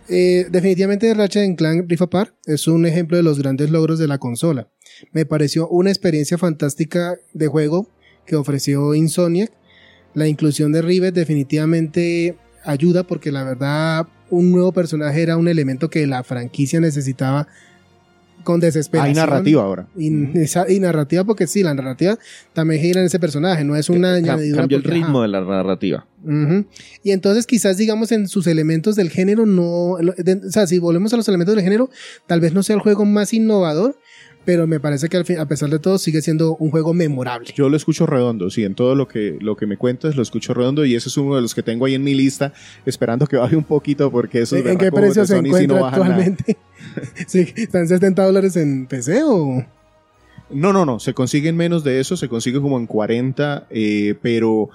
[0.09, 4.19] Eh, definitivamente Ratchet Clank Rift Apart es un ejemplo de los grandes logros de la
[4.19, 4.69] consola.
[5.13, 7.89] Me pareció una experiencia fantástica de juego
[8.27, 9.51] que ofreció Insomniac.
[10.15, 15.91] La inclusión de Rivet definitivamente ayuda porque la verdad un nuevo personaje era un elemento
[15.91, 17.47] que la franquicia necesitaba
[18.43, 19.09] con desesperación.
[19.11, 19.87] Hay narrativa ahora.
[19.97, 22.19] Y, esa- y narrativa porque sí, la narrativa
[22.53, 24.63] también gira en ese personaje, no es una Cam- añadidura.
[24.63, 25.07] Cambia el porque, ajá.
[25.07, 26.07] ritmo de la narrativa.
[27.03, 31.13] Y entonces quizás digamos en sus elementos del género no, de- o sea, si volvemos
[31.13, 31.91] a los elementos del género,
[32.27, 33.99] tal vez no sea el juego más innovador,
[34.45, 37.49] pero me parece que al fin- a pesar de todo sigue siendo un juego memorable.
[37.55, 40.55] Yo lo escucho redondo, sí, en todo lo que, lo que me cuentas lo escucho
[40.55, 42.53] redondo y ese es uno de los que tengo ahí en mi lista,
[42.87, 46.15] esperando que baje un poquito porque eso ¿En qué precio se encuentra bajan nada.
[46.15, 46.57] actualmente?
[47.27, 49.65] Sí, ¿Están 70 dólares en PC o...?
[50.51, 54.69] No, no, no, se consiguen menos de eso, se consigue como en 40, eh, pero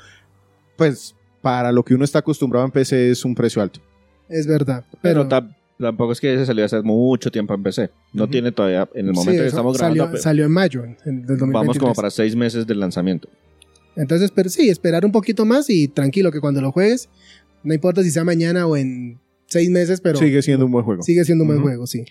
[0.75, 3.79] pues para lo que uno está acostumbrado en PC es un precio alto.
[4.27, 4.83] Es verdad.
[5.01, 5.27] Pero
[5.79, 7.89] tampoco es que ese salió hace mucho tiempo en PC.
[8.13, 11.21] No tiene todavía, en el sí, momento que estamos grabando, salió, en mayo en- en-
[11.25, 11.53] del 2023.
[11.53, 13.29] vamos como para seis meses del lanzamiento.
[13.95, 17.09] Entonces, pero sí, esperar un poquito más y tranquilo que cuando lo juegues,
[17.63, 21.01] no importa si sea mañana o en seis meses, pero Sigue siendo un buen juego.
[21.03, 22.05] sigue siendo un buen juego, sí.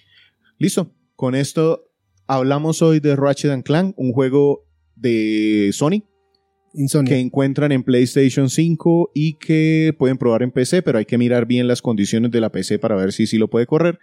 [0.59, 1.85] Listo, con esto
[2.27, 4.64] hablamos hoy de Ratchet and Clank, un juego
[4.97, 6.03] de Sony
[6.79, 7.14] Insomnia.
[7.14, 11.47] que encuentran en PlayStation 5 y que pueden probar en PC, pero hay que mirar
[11.47, 13.99] bien las condiciones de la PC para ver si sí lo puede correr.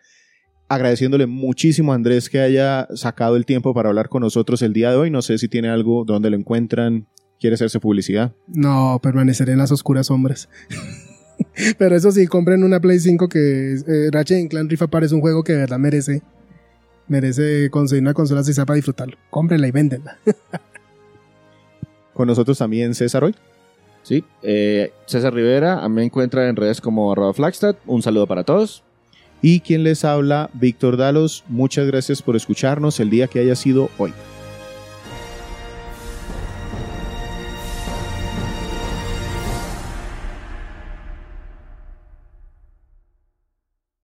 [0.67, 4.89] Agradeciéndole muchísimo a Andrés que haya sacado el tiempo para hablar con nosotros el día
[4.91, 5.11] de hoy.
[5.11, 7.07] No sé si tiene algo donde lo encuentran,
[7.39, 8.33] quiere hacerse publicidad.
[8.47, 10.49] No, permaneceré en las oscuras sombras.
[11.77, 15.21] Pero eso sí, compren una Play 5 que eh, Ratchet Clank Rift Apart es un
[15.21, 16.21] juego que de verdad merece
[17.07, 19.17] merece conseguir una consola si sea para disfrutarlo.
[19.29, 20.17] Cómprenla y véndenla.
[22.15, 23.35] Con nosotros también César hoy.
[24.01, 27.75] Sí, eh, César Rivera, a mí me encuentra en redes como arroba Flagstad.
[27.85, 28.83] Un saludo para todos.
[29.41, 31.43] Y quien les habla, Víctor Dalos.
[31.47, 34.13] Muchas gracias por escucharnos el día que haya sido hoy.